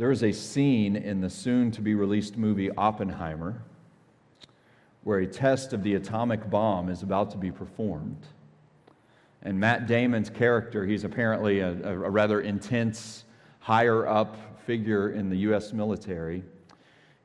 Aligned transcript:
There 0.00 0.10
is 0.10 0.22
a 0.22 0.32
scene 0.32 0.96
in 0.96 1.20
the 1.20 1.28
soon 1.28 1.70
to 1.72 1.82
be 1.82 1.94
released 1.94 2.38
movie 2.38 2.70
Oppenheimer 2.70 3.60
where 5.02 5.18
a 5.18 5.26
test 5.26 5.74
of 5.74 5.82
the 5.82 5.94
atomic 5.94 6.48
bomb 6.48 6.88
is 6.88 7.02
about 7.02 7.32
to 7.32 7.36
be 7.36 7.50
performed. 7.52 8.26
And 9.42 9.60
Matt 9.60 9.86
Damon's 9.86 10.30
character, 10.30 10.86
he's 10.86 11.04
apparently 11.04 11.60
a, 11.60 11.72
a, 11.84 11.94
rather 11.94 12.40
intense, 12.40 13.24
higher 13.58 14.08
up 14.08 14.38
figure 14.64 15.10
in 15.10 15.28
the 15.28 15.36
U.S. 15.36 15.74
military. 15.74 16.44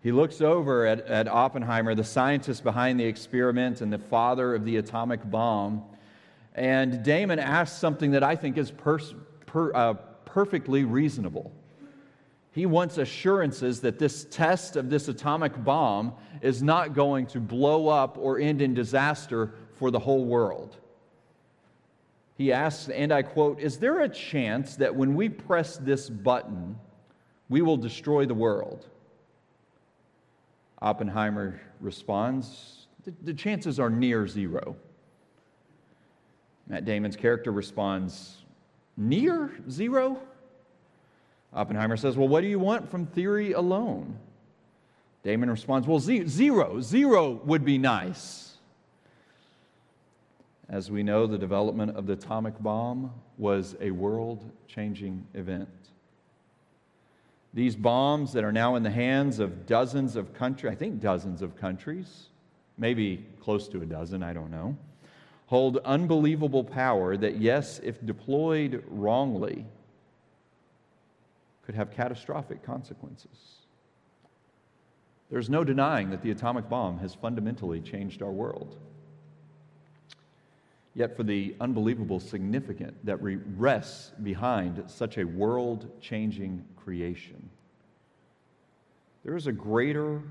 He 0.03 0.11
looks 0.11 0.41
over 0.41 0.85
at, 0.85 0.99
at 1.07 1.29
Oppenheimer, 1.29 1.95
the 1.95 2.03
scientist 2.03 2.61
behind 2.65 2.99
the 2.99 3.05
experiment 3.05 3.79
and 3.79 3.93
the 3.93 3.99
father 3.99 4.53
of 4.53 4.65
the 4.65 4.75
atomic 4.75 5.21
bomb. 5.31 5.81
And 6.53 7.03
Damon 7.03 7.39
asks 7.39 7.79
something 7.79 8.11
that 8.11 8.23
I 8.23 8.35
think 8.35 8.57
is 8.57 8.69
pers- 8.69 9.15
per, 9.45 9.73
uh, 9.73 9.93
perfectly 10.25 10.83
reasonable. 10.83 11.53
He 12.55 12.65
wants 12.65 12.97
assurances 12.97 13.81
that 13.81 13.99
this 13.99 14.25
test 14.31 14.77
of 14.77 14.89
this 14.89 15.09
atomic 15.09 15.61
bomb 15.65 16.13
is 16.41 16.63
not 16.63 16.93
going 16.93 17.25
to 17.27 17.41
blow 17.41 17.89
up 17.89 18.17
or 18.17 18.39
end 18.39 18.61
in 18.61 18.73
disaster 18.73 19.51
for 19.73 19.91
the 19.91 19.99
whole 19.99 20.23
world. 20.23 20.77
He 22.37 22.53
asks, 22.53 22.87
and 22.87 23.11
I 23.11 23.23
quote, 23.23 23.59
Is 23.59 23.77
there 23.77 23.99
a 24.03 24.09
chance 24.09 24.77
that 24.77 24.95
when 24.95 25.15
we 25.15 25.27
press 25.27 25.75
this 25.75 26.09
button, 26.09 26.77
we 27.49 27.61
will 27.61 27.75
destroy 27.75 28.25
the 28.25 28.33
world? 28.33 28.87
Oppenheimer 30.81 31.59
responds, 31.81 32.87
The, 33.21 33.33
chances 33.33 33.81
are 33.81 33.89
near 33.89 34.27
zero. 34.27 34.77
Matt 36.67 36.85
Damon's 36.85 37.17
character 37.17 37.51
responds, 37.51 38.45
Near 38.95 39.51
zero? 39.69 40.21
Oppenheimer 41.53 41.97
says, 41.97 42.17
Well, 42.17 42.27
what 42.27 42.41
do 42.41 42.47
you 42.47 42.59
want 42.59 42.89
from 42.89 43.05
theory 43.05 43.53
alone? 43.53 44.17
Damon 45.23 45.49
responds, 45.49 45.87
Well, 45.87 45.99
zero, 45.99 46.81
zero 46.81 47.41
would 47.45 47.65
be 47.65 47.77
nice. 47.77 48.57
As 50.67 50.89
we 50.89 51.03
know, 51.03 51.27
the 51.27 51.37
development 51.37 51.95
of 51.95 52.07
the 52.07 52.13
atomic 52.13 52.59
bomb 52.59 53.11
was 53.37 53.75
a 53.79 53.91
world 53.91 54.51
changing 54.67 55.25
event. 55.33 55.69
These 57.53 57.75
bombs 57.75 58.33
that 58.33 58.43
are 58.43 58.51
now 58.51 58.75
in 58.75 58.83
the 58.83 58.89
hands 58.89 59.39
of 59.39 59.65
dozens 59.65 60.15
of 60.15 60.33
countries, 60.33 60.73
I 60.73 60.75
think 60.75 60.99
dozens 60.99 61.41
of 61.41 61.55
countries, 61.55 62.27
maybe 62.77 63.25
close 63.39 63.67
to 63.69 63.81
a 63.81 63.85
dozen, 63.85 64.23
I 64.23 64.33
don't 64.33 64.51
know, 64.51 64.75
hold 65.45 65.77
unbelievable 65.77 66.63
power 66.63 67.15
that, 67.15 67.37
yes, 67.37 67.79
if 67.83 68.03
deployed 68.05 68.83
wrongly, 68.87 69.65
could 71.65 71.75
have 71.75 71.91
catastrophic 71.91 72.63
consequences. 72.63 73.65
There's 75.29 75.49
no 75.49 75.63
denying 75.63 76.11
that 76.11 76.21
the 76.21 76.31
atomic 76.31 76.69
bomb 76.69 76.99
has 76.99 77.15
fundamentally 77.15 77.81
changed 77.81 78.21
our 78.21 78.31
world. 78.31 78.77
Yet, 80.93 81.17
for 81.17 81.23
the 81.23 81.55
unbelievable 81.59 82.19
significance 82.19 82.97
that 83.03 83.17
rests 83.21 84.11
behind 84.23 84.83
such 84.87 85.17
a 85.17 85.25
world 85.25 85.91
changing 85.99 86.63
creation, 86.77 87.49
there 89.25 89.35
is 89.35 89.47
a 89.47 89.51
greater 89.51 90.21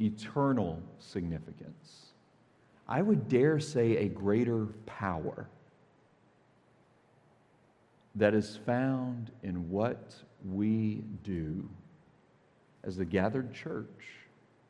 eternal 0.00 0.82
significance. 0.98 2.06
I 2.88 3.00
would 3.00 3.28
dare 3.28 3.60
say 3.60 3.96
a 3.98 4.08
greater 4.08 4.66
power 4.84 5.48
that 8.16 8.34
is 8.34 8.58
found 8.66 9.30
in 9.42 9.70
what 9.70 10.14
we 10.44 11.02
do 11.24 11.68
as 12.84 12.96
the 12.96 13.04
gathered 13.04 13.54
church 13.54 13.86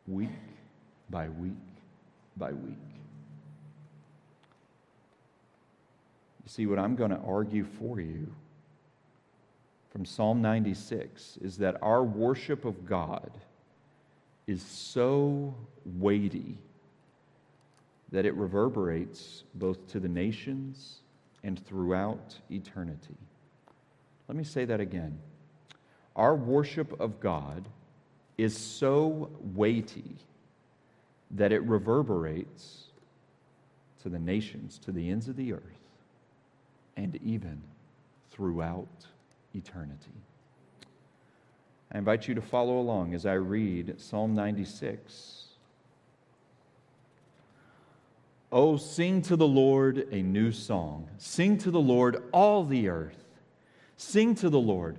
week 0.07 0.29
by 1.11 1.29
week 1.29 1.53
by 2.37 2.53
week. 2.53 2.77
You 6.45 6.49
see, 6.49 6.67
what 6.67 6.79
I'm 6.79 6.97
going 6.97 7.11
to 7.11 7.21
argue 7.21 7.65
for 7.65 8.01
you 8.01 8.27
from 9.91 10.05
Psalm 10.05 10.43
96 10.43 11.39
is 11.43 11.59
that 11.59 11.77
our 11.83 12.03
worship 12.03 12.65
of 12.65 12.87
God 12.87 13.31
is 14.47 14.63
so 14.63 15.55
weighty 15.99 16.59
that 18.11 18.27
it 18.27 18.35
reverberates 18.35 19.45
both 19.55 19.87
to 19.89 20.01
the 20.01 20.09
nations 20.09 21.01
and 21.45 21.65
throughout 21.67 22.37
eternity. 22.51 23.17
Let 24.29 24.37
me 24.37 24.45
say 24.45 24.65
that 24.65 24.81
again. 24.81 25.19
Our 26.17 26.35
worship 26.35 27.01
of 27.01 27.21
God 27.21 27.65
is 28.37 28.57
so 28.57 29.31
weighty 29.55 30.17
that 31.31 31.53
it 31.53 31.63
reverberates 31.63 32.85
to 34.03 34.09
the 34.09 34.19
nations, 34.19 34.79
to 34.85 34.93
the 34.93 35.11
ends 35.11 35.29
of 35.29 35.37
the 35.37 35.53
earth, 35.53 35.63
and 36.97 37.19
even 37.25 37.63
throughout 38.31 39.07
eternity. 39.55 40.13
I 41.93 41.99
invite 41.99 42.27
you 42.27 42.35
to 42.35 42.43
follow 42.43 42.79
along 42.79 43.15
as 43.15 43.27
I 43.27 43.35
read 43.35 44.01
Psalm 44.01 44.35
96. 44.35 45.45
Oh, 48.51 48.77
sing 48.77 49.23
to 49.23 49.37
the 49.37 49.47
Lord 49.47 50.07
a 50.11 50.23
new 50.23 50.53
song. 50.53 51.09
Sing 51.19 51.57
to 51.59 51.71
the 51.71 51.81
Lord 51.81 52.23
all 52.33 52.65
the 52.65 52.89
earth. 52.89 53.25
Sing 53.97 54.35
to 54.37 54.51
the 54.51 54.61
Lord 54.61 54.99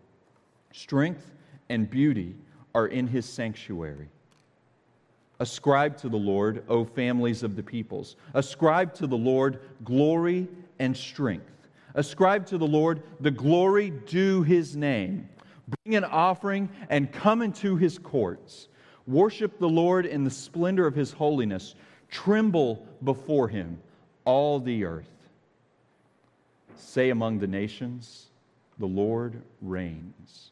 Strength 0.71 1.31
and 1.69 1.89
beauty 1.89 2.35
are 2.73 2.87
in 2.87 3.07
his 3.07 3.25
sanctuary. 3.25 4.09
Ascribe 5.39 5.97
to 5.97 6.09
the 6.09 6.17
Lord, 6.17 6.63
O 6.69 6.85
families 6.85 7.43
of 7.43 7.55
the 7.55 7.63
peoples. 7.63 8.15
Ascribe 8.33 8.93
to 8.95 9.07
the 9.07 9.17
Lord 9.17 9.59
glory 9.83 10.47
and 10.79 10.95
strength. 10.95 11.67
Ascribe 11.95 12.45
to 12.47 12.57
the 12.57 12.67
Lord 12.67 13.01
the 13.19 13.31
glory 13.31 13.89
due 13.89 14.43
his 14.43 14.75
name. 14.75 15.27
Bring 15.83 15.95
an 15.95 16.03
offering 16.03 16.69
and 16.89 17.11
come 17.11 17.41
into 17.41 17.75
his 17.75 17.97
courts. 17.97 18.67
Worship 19.07 19.57
the 19.59 19.69
Lord 19.69 20.05
in 20.05 20.23
the 20.23 20.29
splendor 20.29 20.85
of 20.85 20.95
his 20.95 21.11
holiness. 21.11 21.75
Tremble 22.09 22.85
before 23.03 23.47
him, 23.47 23.79
all 24.25 24.59
the 24.59 24.83
earth. 24.83 25.09
Say 26.75 27.09
among 27.09 27.39
the 27.39 27.47
nations, 27.47 28.27
the 28.79 28.85
Lord 28.85 29.41
reigns. 29.61 30.51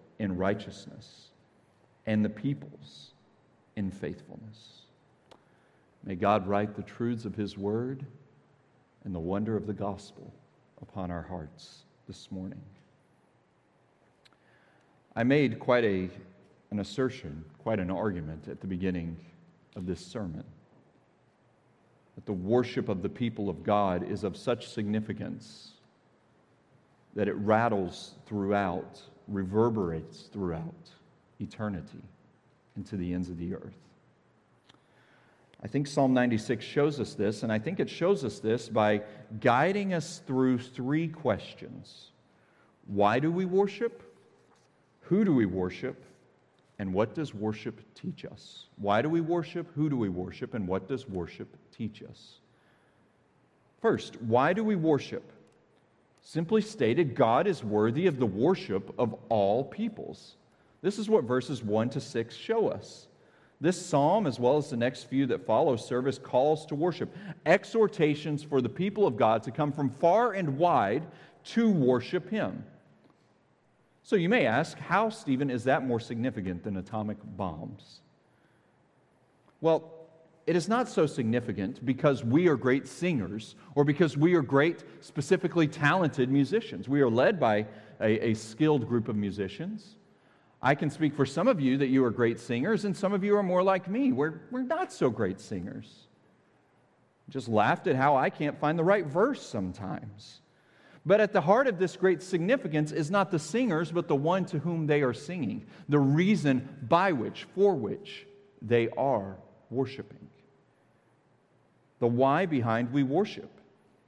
in 0.21 0.37
righteousness 0.37 1.31
and 2.05 2.23
the 2.23 2.29
peoples 2.29 3.13
in 3.75 3.89
faithfulness. 3.89 4.83
May 6.03 6.13
God 6.13 6.47
write 6.47 6.75
the 6.75 6.83
truths 6.83 7.25
of 7.25 7.33
His 7.33 7.57
word 7.57 8.05
and 9.03 9.15
the 9.15 9.19
wonder 9.19 9.57
of 9.57 9.65
the 9.65 9.73
gospel 9.73 10.31
upon 10.79 11.09
our 11.09 11.23
hearts 11.23 11.85
this 12.07 12.31
morning. 12.31 12.61
I 15.15 15.23
made 15.23 15.59
quite 15.59 15.83
a, 15.83 16.07
an 16.69 16.79
assertion, 16.79 17.43
quite 17.57 17.79
an 17.79 17.89
argument 17.89 18.47
at 18.47 18.61
the 18.61 18.67
beginning 18.67 19.17
of 19.75 19.87
this 19.87 20.05
sermon 20.05 20.43
that 22.13 22.27
the 22.27 22.33
worship 22.33 22.89
of 22.89 23.01
the 23.01 23.09
people 23.09 23.49
of 23.49 23.63
God 23.63 24.07
is 24.07 24.23
of 24.23 24.37
such 24.37 24.67
significance 24.67 25.71
that 27.15 27.27
it 27.27 27.35
rattles 27.37 28.13
throughout 28.27 29.01
reverberates 29.31 30.23
throughout 30.33 30.89
eternity. 31.39 32.03
and 32.75 32.85
to 32.85 32.95
the 32.95 33.13
ends 33.13 33.29
of 33.29 33.37
the 33.37 33.53
earth. 33.53 33.75
I 35.63 35.67
think 35.67 35.87
Psalm 35.87 36.13
96 36.13 36.63
shows 36.63 36.99
us 36.99 37.13
this, 37.13 37.43
and 37.43 37.51
I 37.51 37.59
think 37.59 37.79
it 37.79 37.89
shows 37.89 38.23
us 38.23 38.39
this 38.39 38.69
by 38.69 39.01
guiding 39.39 39.93
us 39.93 40.21
through 40.25 40.59
three 40.59 41.07
questions 41.07 42.11
Why 42.87 43.19
do 43.19 43.31
we 43.31 43.45
worship? 43.45 44.03
Who 45.01 45.25
do 45.25 45.33
we 45.33 45.45
worship? 45.45 46.03
And 46.79 46.93
what 46.93 47.13
does 47.13 47.33
worship 47.35 47.79
teach 47.93 48.25
us? 48.25 48.65
Why 48.77 49.03
do 49.03 49.09
we 49.09 49.21
worship? 49.21 49.67
Who 49.75 49.89
do 49.89 49.97
we 49.97 50.09
worship? 50.09 50.55
And 50.55 50.67
what 50.67 50.87
does 50.87 51.07
worship 51.07 51.55
teach 51.77 52.01
us? 52.01 52.39
First, 53.81 54.19
why 54.21 54.53
do 54.53 54.63
we 54.63 54.75
worship? 54.75 55.31
Simply 56.21 56.61
stated, 56.61 57.15
God 57.15 57.47
is 57.47 57.63
worthy 57.63 58.07
of 58.07 58.19
the 58.19 58.25
worship 58.25 58.93
of 58.97 59.15
all 59.29 59.63
peoples. 59.63 60.35
This 60.81 60.97
is 60.97 61.09
what 61.09 61.23
verses 61.23 61.63
1 61.63 61.89
to 61.91 61.99
6 61.99 62.35
show 62.35 62.67
us. 62.67 63.07
This 63.59 63.83
psalm, 63.83 64.25
as 64.25 64.39
well 64.39 64.57
as 64.57 64.69
the 64.69 64.77
next 64.77 65.03
few 65.03 65.27
that 65.27 65.45
follow, 65.45 65.75
serve 65.75 66.07
as 66.07 66.17
calls 66.17 66.65
to 66.67 66.75
worship, 66.75 67.15
exhortations 67.45 68.41
for 68.41 68.59
the 68.59 68.69
people 68.69 69.05
of 69.05 69.17
God 69.17 69.43
to 69.43 69.51
come 69.51 69.71
from 69.71 69.91
far 69.91 70.33
and 70.33 70.57
wide 70.57 71.03
to 71.43 71.69
worship 71.69 72.29
Him. 72.29 72.63
So 74.03 74.15
you 74.15 74.29
may 74.29 74.47
ask, 74.47 74.79
how, 74.79 75.09
Stephen, 75.09 75.51
is 75.51 75.63
that 75.65 75.85
more 75.85 75.99
significant 75.99 76.63
than 76.63 76.77
atomic 76.77 77.17
bombs? 77.37 78.01
Well, 79.61 80.00
it 80.51 80.57
is 80.57 80.67
not 80.67 80.89
so 80.89 81.05
significant 81.05 81.85
because 81.85 82.25
we 82.25 82.49
are 82.49 82.57
great 82.57 82.85
singers 82.85 83.55
or 83.73 83.85
because 83.85 84.17
we 84.17 84.33
are 84.33 84.41
great, 84.41 84.83
specifically 84.99 85.65
talented 85.65 86.29
musicians. 86.29 86.89
We 86.89 86.99
are 86.99 87.09
led 87.09 87.39
by 87.39 87.67
a, 88.01 88.31
a 88.31 88.33
skilled 88.33 88.85
group 88.85 89.07
of 89.07 89.15
musicians. 89.15 89.95
I 90.61 90.75
can 90.75 90.89
speak 90.89 91.15
for 91.15 91.25
some 91.25 91.47
of 91.47 91.61
you 91.61 91.77
that 91.77 91.87
you 91.87 92.03
are 92.03 92.09
great 92.09 92.37
singers, 92.37 92.83
and 92.83 92.97
some 92.97 93.13
of 93.13 93.23
you 93.23 93.37
are 93.37 93.43
more 93.43 93.63
like 93.63 93.89
me. 93.89 94.11
We're, 94.11 94.41
we're 94.51 94.63
not 94.63 94.91
so 94.91 95.09
great 95.09 95.39
singers. 95.39 95.89
Just 97.29 97.47
laughed 97.47 97.87
at 97.87 97.95
how 97.95 98.17
I 98.17 98.29
can't 98.29 98.59
find 98.59 98.77
the 98.77 98.83
right 98.83 99.05
verse 99.05 99.41
sometimes. 99.41 100.41
But 101.05 101.21
at 101.21 101.31
the 101.31 101.39
heart 101.39 101.67
of 101.67 101.79
this 101.79 101.95
great 101.95 102.21
significance 102.21 102.91
is 102.91 103.09
not 103.09 103.31
the 103.31 103.39
singers, 103.39 103.89
but 103.89 104.09
the 104.09 104.17
one 104.17 104.43
to 104.47 104.59
whom 104.59 104.85
they 104.85 105.01
are 105.01 105.13
singing, 105.13 105.65
the 105.87 105.97
reason 105.97 106.67
by 106.89 107.13
which, 107.13 107.47
for 107.55 107.73
which 107.73 108.27
they 108.61 108.89
are 108.97 109.37
worshiping. 109.69 110.27
The 112.01 112.07
why 112.07 112.47
behind 112.47 112.91
we 112.91 113.03
worship. 113.03 113.51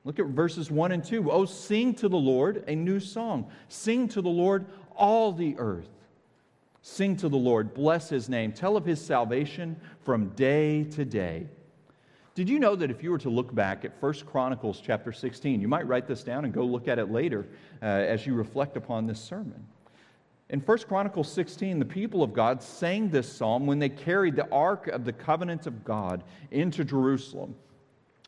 Look 0.03 0.17
at 0.17 0.25
verses 0.25 0.71
1 0.71 0.91
and 0.91 1.03
2. 1.03 1.31
Oh, 1.31 1.45
sing 1.45 1.93
to 1.95 2.09
the 2.09 2.17
Lord 2.17 2.63
a 2.67 2.75
new 2.75 2.99
song. 2.99 3.51
Sing 3.69 4.07
to 4.09 4.21
the 4.21 4.29
Lord 4.29 4.65
all 4.95 5.31
the 5.31 5.55
earth. 5.59 5.89
Sing 6.81 7.15
to 7.17 7.29
the 7.29 7.37
Lord, 7.37 7.75
bless 7.75 8.09
his 8.09 8.27
name, 8.27 8.51
tell 8.51 8.75
of 8.75 8.83
his 8.83 8.99
salvation 8.99 9.79
from 10.03 10.29
day 10.29 10.83
to 10.85 11.05
day. 11.05 11.47
Did 12.33 12.49
you 12.49 12.59
know 12.59 12.75
that 12.75 12.89
if 12.89 13.03
you 13.03 13.11
were 13.11 13.19
to 13.19 13.29
look 13.29 13.53
back 13.53 13.85
at 13.85 13.93
1 14.01 14.13
Chronicles 14.25 14.81
chapter 14.83 15.11
16, 15.11 15.61
you 15.61 15.67
might 15.67 15.87
write 15.87 16.07
this 16.07 16.23
down 16.23 16.45
and 16.45 16.53
go 16.53 16.65
look 16.65 16.87
at 16.87 16.97
it 16.97 17.11
later 17.11 17.45
uh, 17.81 17.85
as 17.85 18.25
you 18.25 18.33
reflect 18.33 18.75
upon 18.75 19.05
this 19.05 19.21
sermon? 19.21 19.63
In 20.49 20.59
1 20.61 20.77
Chronicles 20.79 21.31
16, 21.31 21.77
the 21.77 21.85
people 21.85 22.23
of 22.23 22.33
God 22.33 22.61
sang 22.63 23.09
this 23.09 23.31
psalm 23.31 23.67
when 23.67 23.77
they 23.77 23.89
carried 23.89 24.35
the 24.35 24.49
ark 24.51 24.87
of 24.87 25.05
the 25.05 25.13
covenant 25.13 25.67
of 25.67 25.85
God 25.85 26.23
into 26.49 26.83
Jerusalem. 26.83 27.55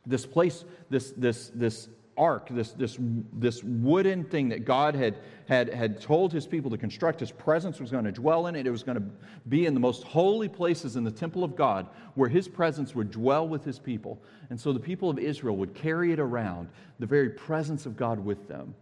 This 0.06 0.25
place, 0.25 0.66
this, 0.90 1.12
this, 1.12 1.52
this 1.56 1.90
ark, 2.18 2.48
this, 2.50 2.72
this, 2.72 2.98
this 3.34 3.63
wooden 3.63 4.24
thing 4.24 4.50
that 4.50 4.66
God 4.66 4.96
had, 4.96 5.18
had, 5.48 5.74
had 5.74 6.02
told 6.02 6.31
his 6.31 6.48
people 6.48 6.72
to 6.72 6.78
construct. 6.78 7.19
His 7.19 7.31
presence 7.31 7.80
was 7.80 7.92
going 7.92 8.06
to 8.06 8.12
dwell 8.12 8.48
in 8.48 8.56
it. 8.56 8.66
It 8.66 8.72
was 8.72 8.84
going 8.84 8.98
to 8.98 9.04
be 9.50 9.66
in 9.66 9.74
the 9.74 9.80
most 9.80 10.04
holy 10.04 10.48
places 10.48 10.96
in 10.96 11.04
the 11.04 11.12
temple 11.12 11.44
of 11.44 11.56
God 11.56 11.88
where 12.16 12.30
his 12.30 12.48
presence 12.48 12.96
would 12.96 13.12
dwell 13.12 13.48
with 13.48 13.63
his 13.66 13.80
people. 13.80 14.22
And 14.50 14.60
so 14.60 14.72
the 14.72 14.80
people 14.80 15.10
of 15.10 15.19
Israel 15.19 15.57
would 15.57 15.74
carry 15.74 16.12
it 16.12 16.19
around, 16.19 16.69
the 17.00 17.06
very 17.06 17.30
presence 17.30 17.86
of 17.86 17.98
God 17.98 18.19
with 18.19 18.48
them. 18.48 18.75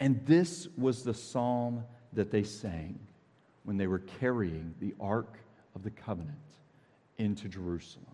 And 0.00 0.24
this 0.26 0.68
was 0.76 1.02
the 1.02 1.14
psalm 1.14 1.84
that 2.12 2.30
they 2.30 2.42
sang 2.42 2.98
when 3.64 3.76
they 3.76 3.86
were 3.86 4.02
carrying 4.20 4.74
the 4.80 4.94
ark 5.00 5.38
of 5.74 5.82
the 5.82 5.90
covenant 5.90 6.36
into 7.18 7.48
Jerusalem. 7.48 8.06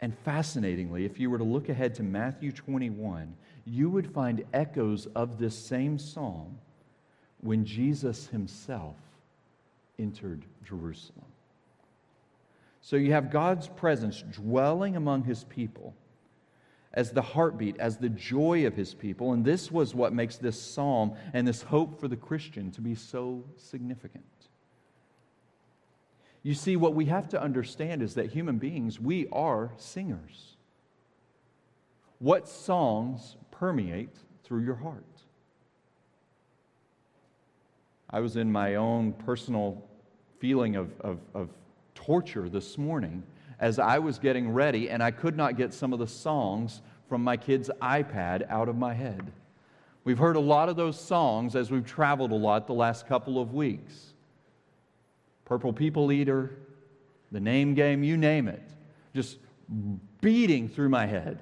And 0.00 0.16
fascinatingly, 0.24 1.04
if 1.04 1.18
you 1.18 1.30
were 1.30 1.38
to 1.38 1.44
look 1.44 1.68
ahead 1.68 1.94
to 1.96 2.02
Matthew 2.02 2.52
21, 2.52 3.34
you 3.64 3.88
would 3.88 4.12
find 4.12 4.44
echoes 4.52 5.06
of 5.14 5.38
this 5.38 5.56
same 5.56 5.98
psalm 5.98 6.58
when 7.40 7.64
Jesus 7.64 8.26
himself 8.26 8.96
entered 9.98 10.44
Jerusalem. 10.64 11.24
So 12.82 12.96
you 12.96 13.12
have 13.12 13.30
God's 13.30 13.68
presence 13.68 14.22
dwelling 14.30 14.96
among 14.96 15.24
his 15.24 15.44
people 15.44 15.94
as 16.92 17.10
the 17.10 17.22
heartbeat, 17.22 17.76
as 17.78 17.96
the 17.98 18.08
joy 18.08 18.66
of 18.66 18.74
his 18.74 18.94
people. 18.94 19.32
And 19.32 19.44
this 19.44 19.70
was 19.70 19.94
what 19.94 20.12
makes 20.12 20.36
this 20.36 20.60
psalm 20.60 21.14
and 21.32 21.46
this 21.46 21.62
hope 21.62 22.00
for 22.00 22.08
the 22.08 22.16
Christian 22.16 22.70
to 22.72 22.80
be 22.80 22.94
so 22.94 23.44
significant. 23.56 24.24
You 26.46 26.54
see, 26.54 26.76
what 26.76 26.94
we 26.94 27.06
have 27.06 27.28
to 27.30 27.42
understand 27.42 28.02
is 28.02 28.14
that 28.14 28.30
human 28.30 28.58
beings, 28.58 29.00
we 29.00 29.26
are 29.32 29.72
singers. 29.78 30.54
What 32.20 32.48
songs 32.48 33.34
permeate 33.50 34.14
through 34.44 34.62
your 34.62 34.76
heart? 34.76 35.02
I 38.08 38.20
was 38.20 38.36
in 38.36 38.52
my 38.52 38.76
own 38.76 39.12
personal 39.14 39.82
feeling 40.38 40.76
of, 40.76 40.92
of, 41.00 41.18
of 41.34 41.48
torture 41.96 42.48
this 42.48 42.78
morning 42.78 43.24
as 43.58 43.80
I 43.80 43.98
was 43.98 44.20
getting 44.20 44.48
ready, 44.52 44.88
and 44.88 45.02
I 45.02 45.10
could 45.10 45.36
not 45.36 45.56
get 45.56 45.74
some 45.74 45.92
of 45.92 45.98
the 45.98 46.06
songs 46.06 46.80
from 47.08 47.24
my 47.24 47.36
kid's 47.36 47.72
iPad 47.82 48.48
out 48.48 48.68
of 48.68 48.76
my 48.76 48.94
head. 48.94 49.32
We've 50.04 50.16
heard 50.16 50.36
a 50.36 50.40
lot 50.40 50.68
of 50.68 50.76
those 50.76 50.96
songs 50.96 51.56
as 51.56 51.72
we've 51.72 51.84
traveled 51.84 52.30
a 52.30 52.36
lot 52.36 52.68
the 52.68 52.72
last 52.72 53.08
couple 53.08 53.40
of 53.40 53.52
weeks. 53.52 54.12
Purple 55.46 55.72
People 55.72 56.12
Eater, 56.12 56.50
the 57.32 57.40
name 57.40 57.74
game, 57.74 58.04
you 58.04 58.16
name 58.16 58.48
it, 58.48 58.62
just 59.14 59.38
beating 60.20 60.68
through 60.68 60.90
my 60.90 61.06
head. 61.06 61.38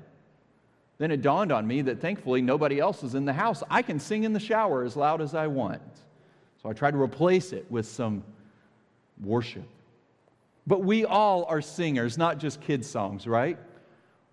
Then 0.98 1.10
it 1.10 1.22
dawned 1.22 1.50
on 1.50 1.66
me 1.66 1.82
that 1.82 2.00
thankfully 2.00 2.40
nobody 2.40 2.78
else 2.78 3.02
is 3.02 3.16
in 3.16 3.24
the 3.24 3.32
house. 3.32 3.62
I 3.68 3.82
can 3.82 3.98
sing 3.98 4.22
in 4.22 4.32
the 4.32 4.40
shower 4.40 4.84
as 4.84 4.94
loud 4.94 5.20
as 5.20 5.34
I 5.34 5.48
want. 5.48 5.82
So 6.62 6.68
I 6.68 6.72
tried 6.72 6.92
to 6.92 7.02
replace 7.02 7.52
it 7.52 7.66
with 7.70 7.86
some 7.86 8.22
worship. 9.20 9.68
But 10.66 10.82
we 10.82 11.04
all 11.04 11.44
are 11.46 11.60
singers, 11.60 12.16
not 12.16 12.38
just 12.38 12.60
kids' 12.60 12.88
songs, 12.88 13.26
right? 13.26 13.58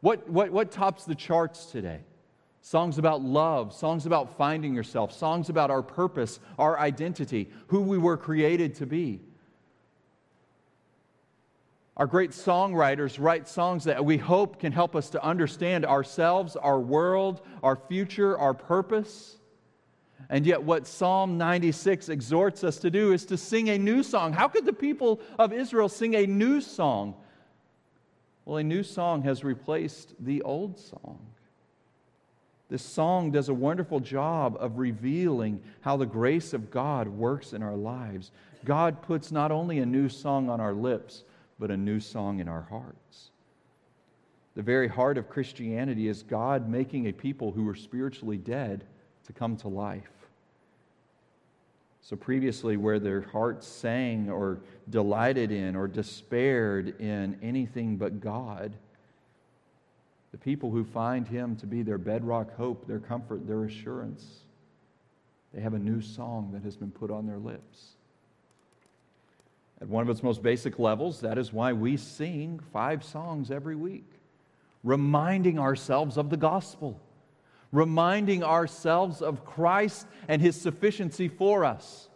What, 0.01 0.29
what, 0.29 0.51
what 0.51 0.71
tops 0.71 1.05
the 1.05 1.15
charts 1.15 1.65
today? 1.65 2.01
Songs 2.61 2.97
about 2.97 3.21
love, 3.21 3.73
songs 3.73 4.05
about 4.05 4.37
finding 4.37 4.75
yourself, 4.75 5.11
songs 5.11 5.49
about 5.49 5.71
our 5.71 5.81
purpose, 5.81 6.39
our 6.59 6.79
identity, 6.79 7.49
who 7.67 7.81
we 7.81 7.97
were 7.97 8.17
created 8.17 8.75
to 8.75 8.85
be. 8.85 9.19
Our 11.97 12.07
great 12.07 12.31
songwriters 12.31 13.17
write 13.19 13.47
songs 13.47 13.83
that 13.83 14.03
we 14.03 14.17
hope 14.17 14.59
can 14.59 14.71
help 14.71 14.95
us 14.95 15.09
to 15.09 15.23
understand 15.23 15.85
ourselves, 15.85 16.55
our 16.55 16.79
world, 16.79 17.41
our 17.61 17.75
future, 17.75 18.37
our 18.37 18.53
purpose. 18.53 19.37
And 20.29 20.45
yet, 20.45 20.63
what 20.63 20.87
Psalm 20.87 21.37
96 21.37 22.07
exhorts 22.07 22.63
us 22.63 22.77
to 22.77 22.89
do 22.89 23.11
is 23.11 23.25
to 23.25 23.37
sing 23.37 23.69
a 23.69 23.77
new 23.77 24.03
song. 24.03 24.31
How 24.31 24.47
could 24.47 24.65
the 24.65 24.73
people 24.73 25.19
of 25.37 25.51
Israel 25.51 25.89
sing 25.89 26.15
a 26.15 26.25
new 26.25 26.61
song? 26.61 27.15
Well, 28.45 28.57
a 28.57 28.63
new 28.63 28.83
song 28.83 29.23
has 29.23 29.43
replaced 29.43 30.13
the 30.19 30.41
old 30.43 30.79
song. 30.79 31.19
This 32.69 32.81
song 32.81 33.31
does 33.31 33.49
a 33.49 33.53
wonderful 33.53 33.99
job 33.99 34.55
of 34.57 34.77
revealing 34.77 35.61
how 35.81 35.97
the 35.97 36.05
grace 36.05 36.53
of 36.53 36.71
God 36.71 37.09
works 37.09 37.51
in 37.51 37.61
our 37.61 37.75
lives. 37.75 38.31
God 38.63 39.01
puts 39.01 39.29
not 39.29 39.51
only 39.51 39.79
a 39.79 39.85
new 39.85 40.07
song 40.07 40.49
on 40.49 40.61
our 40.61 40.73
lips, 40.73 41.25
but 41.61 41.69
a 41.69 41.77
new 41.77 41.99
song 41.99 42.39
in 42.39 42.49
our 42.49 42.63
hearts. 42.63 43.29
The 44.55 44.63
very 44.63 44.87
heart 44.87 45.19
of 45.19 45.29
Christianity 45.29 46.07
is 46.07 46.23
God 46.23 46.67
making 46.67 47.07
a 47.07 47.13
people 47.13 47.51
who 47.51 47.63
were 47.63 47.75
spiritually 47.75 48.37
dead 48.37 48.83
to 49.27 49.31
come 49.31 49.55
to 49.57 49.67
life. 49.67 50.09
So, 52.01 52.15
previously, 52.15 52.77
where 52.77 52.97
their 52.99 53.21
hearts 53.21 53.67
sang 53.67 54.27
or 54.27 54.59
delighted 54.89 55.51
in 55.51 55.75
or 55.75 55.87
despaired 55.87 56.99
in 56.99 57.37
anything 57.43 57.95
but 57.95 58.19
God, 58.19 58.73
the 60.31 60.39
people 60.39 60.71
who 60.71 60.83
find 60.83 61.27
Him 61.27 61.55
to 61.57 61.67
be 61.67 61.83
their 61.83 61.99
bedrock 61.99 62.55
hope, 62.57 62.87
their 62.87 62.99
comfort, 62.99 63.45
their 63.45 63.65
assurance, 63.65 64.25
they 65.53 65.61
have 65.61 65.75
a 65.75 65.79
new 65.79 66.01
song 66.01 66.49
that 66.53 66.63
has 66.63 66.75
been 66.75 66.91
put 66.91 67.11
on 67.11 67.27
their 67.27 67.37
lips. 67.37 67.97
At 69.81 69.89
one 69.89 70.03
of 70.03 70.09
its 70.09 70.21
most 70.21 70.43
basic 70.43 70.77
levels, 70.77 71.21
that 71.21 71.39
is 71.39 71.51
why 71.51 71.73
we 71.73 71.97
sing 71.97 72.59
five 72.71 73.03
songs 73.03 73.49
every 73.49 73.75
week, 73.75 74.05
reminding 74.83 75.57
ourselves 75.57 76.17
of 76.17 76.29
the 76.29 76.37
gospel, 76.37 77.01
reminding 77.71 78.43
ourselves 78.43 79.23
of 79.23 79.43
Christ 79.43 80.05
and 80.27 80.39
his 80.39 80.59
sufficiency 80.59 81.27
for 81.27 81.65
us. 81.65 82.09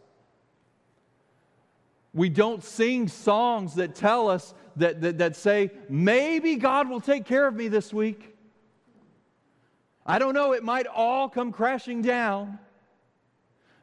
We 2.13 2.29
don't 2.29 2.63
sing 2.63 3.07
songs 3.07 3.75
that 3.75 3.95
tell 3.95 4.29
us, 4.29 4.53
that, 4.75 5.01
that, 5.01 5.17
that 5.17 5.36
say, 5.36 5.72
maybe 5.89 6.55
God 6.57 6.88
will 6.88 7.01
take 7.01 7.25
care 7.25 7.48
of 7.48 7.55
me 7.55 7.67
this 7.67 7.91
week. 7.91 8.36
I 10.05 10.19
don't 10.19 10.36
know, 10.36 10.53
it 10.53 10.63
might 10.63 10.86
all 10.86 11.29
come 11.29 11.51
crashing 11.51 12.03
down. 12.03 12.60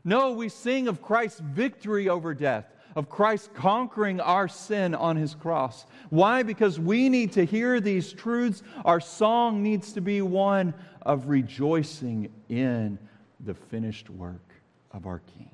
No, 0.05 0.33
we 0.33 0.49
sing 0.49 0.87
of 0.87 1.03
Christ's 1.03 1.41
victory 1.41 2.09
over 2.09 2.33
death, 2.33 2.67
of 2.95 3.09
Christ 3.09 3.55
conquering 3.55 4.21
our 4.21 4.49
sin 4.49 4.95
on 4.95 5.17
his 5.17 5.35
cross. 5.35 5.87
Why? 6.11 6.43
Because 6.43 6.79
we 6.79 7.09
need 7.09 7.33
to 7.33 7.45
hear 7.45 7.81
these 7.81 8.13
truths. 8.13 8.63
Our 8.85 9.01
song 9.01 9.63
needs 9.63 9.93
to 9.95 10.01
be 10.01 10.23
one 10.23 10.75
of 11.03 11.29
rejoicing 11.29 12.31
in 12.49 12.99
the 13.41 13.55
finished 13.55 14.11
work 14.11 14.53
of 14.93 15.07
our 15.07 15.21
King. 15.37 15.51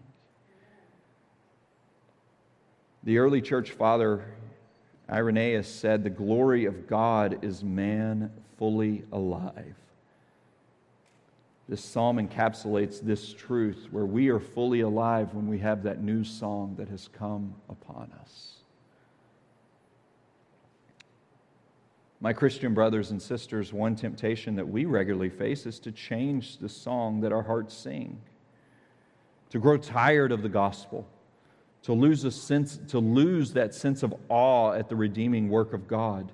The 3.04 3.18
early 3.18 3.40
church 3.40 3.70
father 3.70 4.24
Irenaeus 5.10 5.68
said, 5.68 6.04
The 6.04 6.10
glory 6.10 6.66
of 6.66 6.86
God 6.86 7.38
is 7.42 7.64
man 7.64 8.30
fully 8.58 9.04
alive. 9.12 9.74
This 11.68 11.84
psalm 11.84 12.16
encapsulates 12.16 13.00
this 13.00 13.34
truth 13.34 13.88
where 13.90 14.06
we 14.06 14.28
are 14.30 14.40
fully 14.40 14.80
alive 14.80 15.34
when 15.34 15.48
we 15.48 15.58
have 15.58 15.82
that 15.82 16.02
new 16.02 16.24
song 16.24 16.74
that 16.78 16.88
has 16.88 17.08
come 17.08 17.54
upon 17.68 18.10
us. 18.20 18.54
My 22.20 22.32
Christian 22.32 22.72
brothers 22.72 23.10
and 23.10 23.20
sisters, 23.20 23.72
one 23.72 23.94
temptation 23.94 24.56
that 24.56 24.66
we 24.66 24.86
regularly 24.86 25.28
face 25.28 25.66
is 25.66 25.78
to 25.80 25.92
change 25.92 26.56
the 26.56 26.70
song 26.70 27.20
that 27.20 27.32
our 27.32 27.42
hearts 27.42 27.76
sing, 27.76 28.18
to 29.50 29.58
grow 29.58 29.76
tired 29.76 30.32
of 30.32 30.42
the 30.42 30.48
gospel, 30.48 31.06
to 31.82 31.92
lose, 31.92 32.24
a 32.24 32.30
sense, 32.30 32.80
to 32.88 32.98
lose 32.98 33.52
that 33.52 33.74
sense 33.74 34.02
of 34.02 34.14
awe 34.30 34.72
at 34.72 34.88
the 34.88 34.96
redeeming 34.96 35.50
work 35.50 35.74
of 35.74 35.86
God 35.86 36.32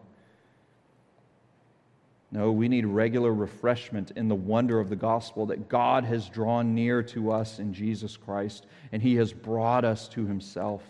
no, 2.34 2.50
we 2.50 2.66
need 2.66 2.84
regular 2.84 3.32
refreshment 3.32 4.10
in 4.16 4.26
the 4.26 4.34
wonder 4.34 4.80
of 4.80 4.88
the 4.88 4.96
gospel 4.96 5.46
that 5.46 5.68
God 5.68 6.04
has 6.04 6.28
drawn 6.28 6.74
near 6.74 7.00
to 7.04 7.30
us 7.30 7.60
in 7.60 7.72
Jesus 7.72 8.16
Christ 8.16 8.66
and 8.90 9.00
He 9.00 9.14
has 9.14 9.32
brought 9.32 9.84
us 9.84 10.08
to 10.08 10.26
Himself. 10.26 10.82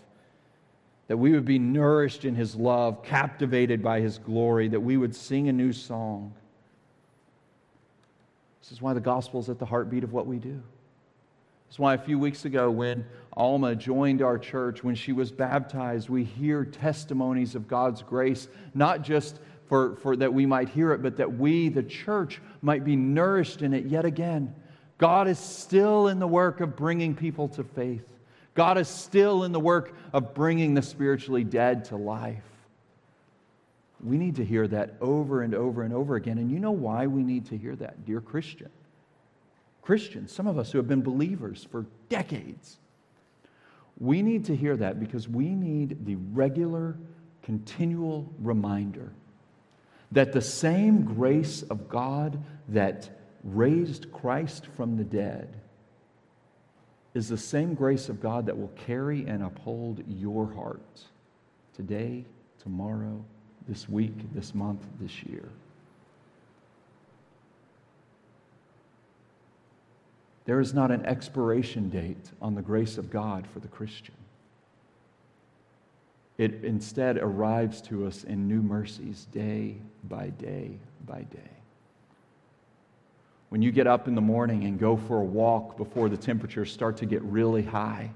That 1.07 1.17
we 1.17 1.33
would 1.33 1.45
be 1.45 1.59
nourished 1.59 2.25
in 2.25 2.33
His 2.33 2.55
love, 2.55 3.03
captivated 3.03 3.83
by 3.83 4.01
His 4.01 4.17
glory, 4.17 4.69
that 4.69 4.79
we 4.79 4.97
would 4.97 5.15
sing 5.15 5.47
a 5.47 5.53
new 5.53 5.71
song. 5.71 6.33
This 8.59 8.71
is 8.71 8.81
why 8.81 8.95
the 8.95 8.99
gospel 8.99 9.39
is 9.39 9.47
at 9.47 9.59
the 9.59 9.67
heartbeat 9.67 10.03
of 10.03 10.13
what 10.13 10.25
we 10.25 10.39
do. 10.39 10.63
That's 11.67 11.77
why 11.77 11.93
a 11.93 11.99
few 11.99 12.17
weeks 12.17 12.45
ago, 12.45 12.71
when 12.71 13.05
Alma 13.37 13.75
joined 13.75 14.23
our 14.23 14.39
church, 14.39 14.83
when 14.83 14.95
she 14.95 15.11
was 15.13 15.31
baptized, 15.31 16.09
we 16.09 16.23
hear 16.23 16.65
testimonies 16.65 17.53
of 17.53 17.67
God's 17.67 18.01
grace, 18.01 18.47
not 18.73 19.03
just 19.03 19.39
for, 19.67 19.95
for 19.97 20.15
that 20.15 20.33
we 20.33 20.45
might 20.45 20.69
hear 20.69 20.91
it, 20.91 21.01
but 21.01 21.17
that 21.17 21.37
we, 21.37 21.69
the 21.69 21.83
church, 21.83 22.41
might 22.61 22.83
be 22.83 22.95
nourished 22.95 23.61
in 23.61 23.73
it 23.73 23.85
yet 23.85 24.05
again. 24.05 24.53
God 24.97 25.27
is 25.27 25.39
still 25.39 26.07
in 26.07 26.19
the 26.19 26.27
work 26.27 26.61
of 26.61 26.75
bringing 26.75 27.15
people 27.15 27.47
to 27.49 27.63
faith. 27.63 28.05
God 28.53 28.77
is 28.77 28.87
still 28.87 29.43
in 29.43 29.51
the 29.51 29.59
work 29.59 29.93
of 30.13 30.33
bringing 30.33 30.73
the 30.73 30.81
spiritually 30.81 31.43
dead 31.43 31.85
to 31.85 31.97
life. 31.97 32.43
We 34.01 34.17
need 34.17 34.35
to 34.35 34.45
hear 34.45 34.67
that 34.67 34.95
over 35.01 35.41
and 35.41 35.53
over 35.53 35.83
and 35.83 35.93
over 35.93 36.15
again. 36.15 36.37
And 36.37 36.51
you 36.51 36.59
know 36.59 36.71
why 36.71 37.07
we 37.07 37.23
need 37.23 37.47
to 37.47 37.57
hear 37.57 37.75
that, 37.77 38.05
dear 38.05 38.21
Christian? 38.21 38.69
Christians, 39.81 40.31
some 40.31 40.47
of 40.47 40.57
us 40.57 40.71
who 40.71 40.77
have 40.77 40.87
been 40.87 41.01
believers 41.01 41.67
for 41.69 41.85
decades, 42.07 42.77
we 43.99 44.21
need 44.21 44.45
to 44.45 44.55
hear 44.55 44.77
that 44.77 44.99
because 44.99 45.27
we 45.27 45.49
need 45.49 46.05
the 46.05 46.15
regular, 46.15 46.97
continual 47.43 48.31
reminder 48.39 49.11
that 50.11 50.33
the 50.33 50.41
same 50.41 51.03
grace 51.03 51.63
of 51.63 51.89
God 51.89 52.41
that 52.69 53.09
raised 53.43 54.11
Christ 54.11 54.67
from 54.75 54.97
the 54.97 55.03
dead 55.03 55.55
is 57.13 57.29
the 57.29 57.37
same 57.37 57.73
grace 57.73 58.09
of 58.09 58.21
God 58.21 58.45
that 58.47 58.57
will 58.57 58.71
carry 58.85 59.25
and 59.25 59.43
uphold 59.43 60.03
your 60.07 60.51
heart 60.53 60.81
today, 61.73 62.25
tomorrow, 62.61 63.23
this 63.67 63.87
week, 63.87 64.33
this 64.33 64.53
month, 64.53 64.81
this 64.99 65.23
year. 65.23 65.49
There 70.45 70.59
is 70.59 70.73
not 70.73 70.91
an 70.91 71.05
expiration 71.05 71.89
date 71.89 72.31
on 72.41 72.53
the 72.53 72.61
grace 72.61 72.97
of 72.97 73.09
God 73.09 73.47
for 73.47 73.59
the 73.59 73.67
Christian. 73.67 74.13
It 76.37 76.63
instead 76.63 77.17
arrives 77.17 77.81
to 77.83 78.05
us 78.05 78.23
in 78.23 78.47
new 78.47 78.61
mercies 78.61 79.27
day 79.31 79.77
by 80.03 80.29
day 80.29 80.77
by 81.05 81.21
day. 81.21 81.55
When 83.49 83.61
you 83.61 83.71
get 83.71 83.87
up 83.87 84.07
in 84.07 84.15
the 84.15 84.21
morning 84.21 84.65
and 84.65 84.77
go 84.77 84.97
for 84.97 85.19
a 85.19 85.23
walk 85.23 85.77
before 85.77 86.09
the 86.09 86.17
temperatures 86.17 86.73
start 86.73 86.97
to 86.97 87.05
get 87.05 87.21
really 87.21 87.63
high, 87.63 88.11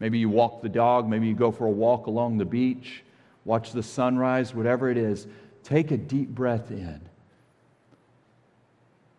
maybe 0.00 0.18
you 0.18 0.30
walk 0.30 0.62
the 0.62 0.68
dog, 0.70 1.06
maybe 1.06 1.26
you 1.26 1.34
go 1.34 1.50
for 1.50 1.66
a 1.66 1.70
walk 1.70 2.06
along 2.06 2.38
the 2.38 2.46
beach, 2.46 3.04
watch 3.44 3.72
the 3.72 3.82
sunrise, 3.82 4.54
whatever 4.54 4.90
it 4.90 4.96
is, 4.96 5.26
take 5.64 5.90
a 5.90 5.98
deep 5.98 6.30
breath 6.30 6.70
in 6.70 7.00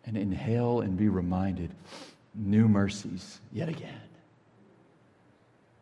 and 0.04 0.16
inhale 0.16 0.80
and 0.80 0.96
be 0.96 1.08
reminded 1.08 1.72
new 2.34 2.66
mercies 2.66 3.40
yet 3.52 3.68
again, 3.68 4.00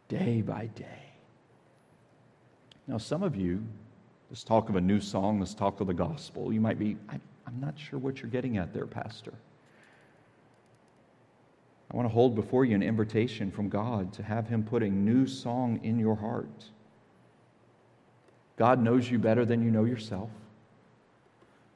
day 0.09 0.43
by 0.43 0.67
day. 0.67 1.08
Now, 2.89 2.97
some 2.97 3.23
of 3.23 3.37
you, 3.37 3.63
let's 4.31 4.43
talk 4.43 4.71
of 4.71 4.77
a 4.77 4.81
new 4.81 4.99
song, 4.99 5.39
let's 5.39 5.55
talk 5.55 5.81
of 5.81 5.87
the 5.87 5.95
gospel. 5.95 6.51
You 6.53 6.61
might 6.61 6.79
be, 6.79 6.97
I, 7.11 7.21
I'm 7.47 7.61
not 7.61 7.79
sure 7.79 7.99
what 7.99 8.23
you're 8.23 8.31
getting 8.31 8.57
at 8.57 8.73
there, 8.73 8.87
Pastor. 8.87 9.35
I 11.93 11.97
want 11.97 12.09
to 12.09 12.13
hold 12.13 12.35
before 12.35 12.65
you 12.65 12.75
an 12.75 12.83
invitation 12.83 13.51
from 13.51 13.69
God 13.69 14.13
to 14.15 14.23
have 14.23 14.49
Him 14.49 14.65
put 14.65 14.83
a 14.83 14.89
new 14.89 15.27
song 15.27 15.81
in 15.83 15.99
your 15.99 16.17
heart. 16.17 16.65
God 18.57 18.83
knows 18.83 19.11
you 19.11 19.19
better 19.19 19.45
than 19.45 19.63
you 19.63 19.71
know 19.71 19.85
yourself. 19.85 20.31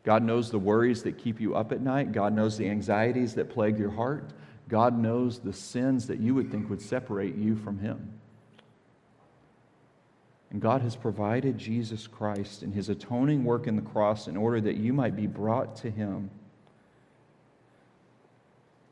God 0.05 0.23
knows 0.23 0.51
the 0.51 0.59
worries 0.59 1.03
that 1.03 1.19
keep 1.19 1.41
you 1.41 1.55
up 1.55 1.73
at 1.73 1.81
night. 1.81 2.13
God 2.13 2.35
knows 2.35 2.57
the 2.57 2.69
anxieties 2.69 3.35
that 3.35 3.51
plague 3.51 3.79
your 3.79 3.91
heart. 3.91 4.33
God 4.69 4.99
knows 4.99 5.39
the 5.39 5.53
sins 5.53 6.07
that 6.07 6.21
you 6.21 6.35
would 6.35 6.51
think 6.51 6.71
would 6.71 6.83
separate 6.83 7.37
you 7.37 7.55
from 7.55 7.79
Him. 7.79 8.19
And 10.53 10.61
God 10.61 10.83
has 10.83 10.95
provided 10.95 11.57
Jesus 11.57 12.07
Christ 12.07 12.63
and 12.63 12.75
his 12.75 12.91
atoning 12.91 13.43
work 13.43 13.67
in 13.67 13.75
the 13.75 13.83
cross 13.83 14.29
in 14.29 14.37
order 14.37 14.61
that 14.61 14.77
you 14.77 14.93
might 14.93 15.17
be 15.17 15.27
brought 15.27 15.77
to 15.77 15.91
him. 15.91 16.31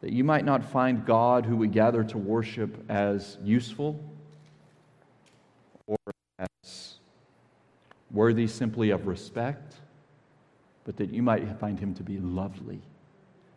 That 0.00 0.10
you 0.10 0.24
might 0.24 0.46
not 0.46 0.64
find 0.64 1.04
God 1.04 1.44
who 1.44 1.58
we 1.58 1.68
gather 1.68 2.02
to 2.02 2.16
worship 2.16 2.90
as 2.90 3.36
useful 3.44 4.02
or 5.86 5.98
as 6.38 6.94
worthy 8.10 8.46
simply 8.46 8.88
of 8.88 9.06
respect, 9.06 9.74
but 10.84 10.96
that 10.96 11.12
you 11.12 11.22
might 11.22 11.46
find 11.60 11.78
him 11.78 11.92
to 11.96 12.02
be 12.02 12.16
lovely. 12.16 12.80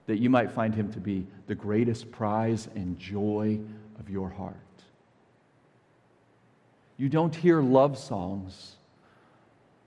That 0.07 0.19
you 0.19 0.29
might 0.29 0.51
find 0.51 0.75
him 0.75 0.91
to 0.91 0.99
be 0.99 1.25
the 1.47 1.55
greatest 1.55 2.11
prize 2.11 2.67
and 2.75 2.99
joy 2.99 3.61
of 3.97 4.09
your 4.09 4.27
heart. 4.27 4.62
You 6.97 7.09
don't 7.09 7.33
hear 7.33 7.61
love 7.61 7.97
songs 7.97 8.75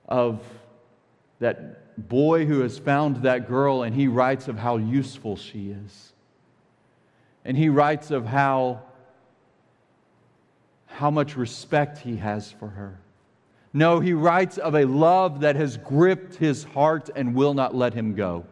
of 0.08 0.40
that 1.38 2.08
boy 2.08 2.46
who 2.46 2.60
has 2.60 2.78
found 2.78 3.16
that 3.22 3.48
girl 3.48 3.82
and 3.82 3.94
he 3.94 4.08
writes 4.08 4.48
of 4.48 4.58
how 4.58 4.76
useful 4.76 5.36
she 5.36 5.70
is. 5.70 6.12
And 7.44 7.56
he 7.56 7.68
writes 7.68 8.10
of 8.10 8.26
how, 8.26 8.82
how 10.86 11.10
much 11.10 11.36
respect 11.36 11.98
he 11.98 12.16
has 12.16 12.50
for 12.50 12.68
her. 12.68 12.98
No, 13.72 14.00
he 14.00 14.14
writes 14.14 14.58
of 14.58 14.74
a 14.74 14.84
love 14.84 15.40
that 15.40 15.56
has 15.56 15.76
gripped 15.76 16.36
his 16.36 16.64
heart 16.64 17.10
and 17.14 17.34
will 17.34 17.54
not 17.54 17.74
let 17.74 17.94
him 17.94 18.14
go. 18.14 18.46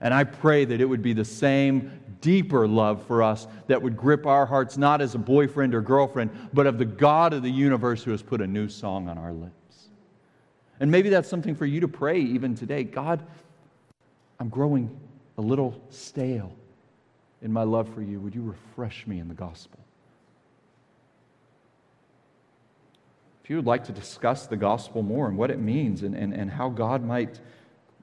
And 0.00 0.14
I 0.14 0.24
pray 0.24 0.64
that 0.64 0.80
it 0.80 0.84
would 0.84 1.02
be 1.02 1.12
the 1.12 1.24
same 1.24 2.00
deeper 2.20 2.66
love 2.68 3.06
for 3.06 3.22
us 3.22 3.46
that 3.66 3.82
would 3.82 3.96
grip 3.96 4.26
our 4.26 4.46
hearts 4.46 4.76
not 4.76 5.00
as 5.00 5.14
a 5.14 5.18
boyfriend 5.18 5.74
or 5.74 5.80
girlfriend, 5.80 6.30
but 6.52 6.66
of 6.66 6.78
the 6.78 6.84
God 6.84 7.32
of 7.32 7.42
the 7.42 7.50
universe 7.50 8.02
who 8.02 8.10
has 8.12 8.22
put 8.22 8.40
a 8.40 8.46
new 8.46 8.68
song 8.68 9.08
on 9.08 9.18
our 9.18 9.32
lips. 9.32 9.88
And 10.80 10.90
maybe 10.90 11.08
that's 11.08 11.28
something 11.28 11.54
for 11.54 11.66
you 11.66 11.80
to 11.80 11.88
pray 11.88 12.20
even 12.20 12.54
today. 12.54 12.84
God, 12.84 13.24
I'm 14.38 14.48
growing 14.48 14.96
a 15.36 15.40
little 15.40 15.80
stale 15.90 16.52
in 17.42 17.52
my 17.52 17.64
love 17.64 17.92
for 17.94 18.02
you. 18.02 18.20
Would 18.20 18.34
you 18.34 18.42
refresh 18.42 19.06
me 19.06 19.18
in 19.18 19.28
the 19.28 19.34
gospel? 19.34 19.78
If 23.42 23.50
you 23.50 23.56
would 23.56 23.66
like 23.66 23.84
to 23.84 23.92
discuss 23.92 24.46
the 24.46 24.56
gospel 24.56 25.02
more 25.02 25.26
and 25.26 25.36
what 25.36 25.50
it 25.50 25.58
means 25.58 26.02
and, 26.02 26.14
and, 26.14 26.34
and 26.34 26.50
how 26.50 26.68
God 26.68 27.02
might 27.02 27.40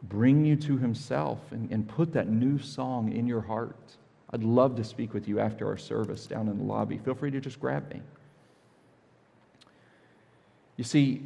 bring 0.03 0.45
you 0.45 0.55
to 0.55 0.77
himself 0.77 1.39
and, 1.51 1.71
and 1.71 1.87
put 1.87 2.13
that 2.13 2.29
new 2.29 2.59
song 2.59 3.11
in 3.11 3.27
your 3.27 3.41
heart, 3.41 3.95
I'd 4.31 4.43
love 4.43 4.75
to 4.75 4.83
speak 4.83 5.13
with 5.13 5.27
you 5.27 5.39
after 5.39 5.67
our 5.67 5.77
service 5.77 6.25
down 6.27 6.47
in 6.47 6.57
the 6.57 6.63
lobby. 6.63 6.97
Feel 6.97 7.15
free 7.15 7.31
to 7.31 7.39
just 7.39 7.59
grab 7.59 7.89
me. 7.93 8.01
You 10.77 10.83
see, 10.83 11.23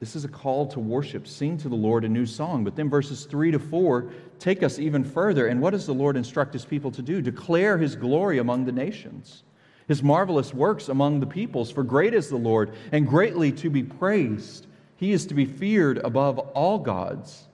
this 0.00 0.14
is 0.14 0.24
a 0.24 0.28
call 0.28 0.66
to 0.68 0.80
worship. 0.80 1.26
Sing 1.26 1.58
to 1.58 1.68
the 1.68 1.74
Lord 1.74 2.04
a 2.04 2.08
new 2.08 2.26
song. 2.26 2.64
But 2.64 2.76
then 2.76 2.88
verses 2.88 3.24
3 3.24 3.52
to 3.52 3.58
4 3.58 4.10
take 4.38 4.62
us 4.62 4.78
even 4.78 5.04
further. 5.04 5.48
And 5.48 5.60
what 5.60 5.70
does 5.70 5.86
the 5.86 5.94
Lord 5.94 6.16
instruct 6.16 6.52
his 6.52 6.64
people 6.64 6.90
to 6.92 7.02
do? 7.02 7.20
Declare 7.20 7.78
his 7.78 7.96
glory 7.96 8.38
among 8.38 8.64
the 8.64 8.72
nations, 8.72 9.42
his 9.88 10.02
marvelous 10.02 10.54
works 10.54 10.88
among 10.88 11.20
the 11.20 11.26
peoples. 11.26 11.70
For 11.70 11.82
great 11.82 12.14
is 12.14 12.28
the 12.28 12.36
Lord, 12.36 12.72
and 12.92 13.06
greatly 13.06 13.50
to 13.52 13.70
be 13.70 13.82
praised. 13.82 14.67
He 14.98 15.12
is 15.12 15.26
to 15.26 15.34
be 15.34 15.46
feared 15.46 15.98
above 15.98 16.38
all 16.38 16.78
gods. 16.78 17.46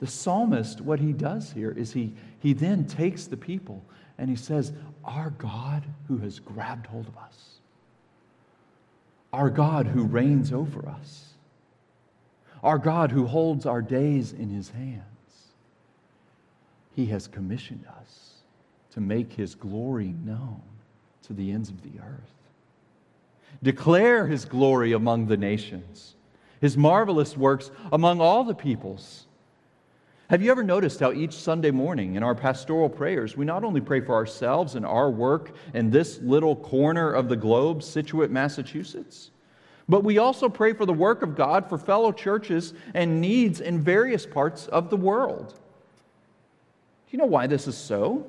The 0.00 0.06
psalmist, 0.06 0.80
what 0.80 1.00
he 1.00 1.12
does 1.12 1.52
here 1.52 1.70
is 1.70 1.92
he, 1.92 2.14
he 2.40 2.54
then 2.54 2.86
takes 2.86 3.26
the 3.26 3.36
people 3.36 3.84
and 4.16 4.30
he 4.30 4.36
says, 4.36 4.72
Our 5.04 5.30
God 5.30 5.82
who 6.08 6.18
has 6.18 6.38
grabbed 6.38 6.86
hold 6.86 7.08
of 7.08 7.16
us 7.18 7.56
our 9.36 9.50
God 9.50 9.86
who 9.86 10.04
reigns 10.04 10.50
over 10.50 10.88
us, 10.88 11.34
our 12.62 12.78
God 12.78 13.12
who 13.12 13.26
holds 13.26 13.66
our 13.66 13.82
days 13.82 14.32
in 14.32 14.48
his 14.48 14.70
hands. 14.70 15.02
He 16.94 17.06
has 17.06 17.28
commissioned 17.28 17.84
us 18.00 18.36
to 18.92 19.00
make 19.00 19.34
his 19.34 19.54
glory 19.54 20.14
known 20.24 20.62
to 21.24 21.34
the 21.34 21.52
ends 21.52 21.68
of 21.68 21.82
the 21.82 22.00
earth. 22.00 22.35
Declare 23.62 24.26
his 24.26 24.44
glory 24.44 24.92
among 24.92 25.26
the 25.26 25.36
nations, 25.36 26.14
his 26.60 26.76
marvelous 26.76 27.36
works 27.36 27.70
among 27.92 28.20
all 28.20 28.44
the 28.44 28.54
peoples. 28.54 29.26
Have 30.28 30.42
you 30.42 30.50
ever 30.50 30.64
noticed 30.64 30.98
how 30.98 31.12
each 31.12 31.34
Sunday 31.34 31.70
morning 31.70 32.16
in 32.16 32.22
our 32.24 32.34
pastoral 32.34 32.88
prayers, 32.88 33.36
we 33.36 33.44
not 33.44 33.62
only 33.62 33.80
pray 33.80 34.00
for 34.00 34.14
ourselves 34.14 34.74
and 34.74 34.84
our 34.84 35.08
work 35.08 35.54
in 35.72 35.90
this 35.90 36.18
little 36.20 36.56
corner 36.56 37.12
of 37.12 37.28
the 37.28 37.36
globe, 37.36 37.82
Scituate, 37.82 38.30
Massachusetts, 38.30 39.30
but 39.88 40.02
we 40.02 40.18
also 40.18 40.48
pray 40.48 40.72
for 40.72 40.84
the 40.84 40.92
work 40.92 41.22
of 41.22 41.36
God 41.36 41.68
for 41.68 41.78
fellow 41.78 42.10
churches 42.10 42.74
and 42.92 43.20
needs 43.20 43.60
in 43.60 43.80
various 43.80 44.26
parts 44.26 44.66
of 44.66 44.90
the 44.90 44.96
world. 44.96 45.50
Do 45.50 47.10
you 47.12 47.18
know 47.18 47.26
why 47.26 47.46
this 47.46 47.68
is 47.68 47.76
so? 47.76 48.26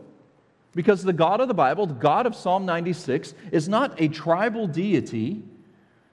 Because 0.77 1.01
the 1.01 1.11
God 1.11 1.41
of 1.41 1.47
the 1.47 1.55
Bible, 1.55 1.87
the 1.87 1.95
God 1.95 2.27
of 2.27 2.35
Psalm 2.35 2.63
96, 2.63 3.33
is 3.51 3.67
not 3.67 3.99
a 3.99 4.09
tribal 4.09 4.67
deity 4.67 5.41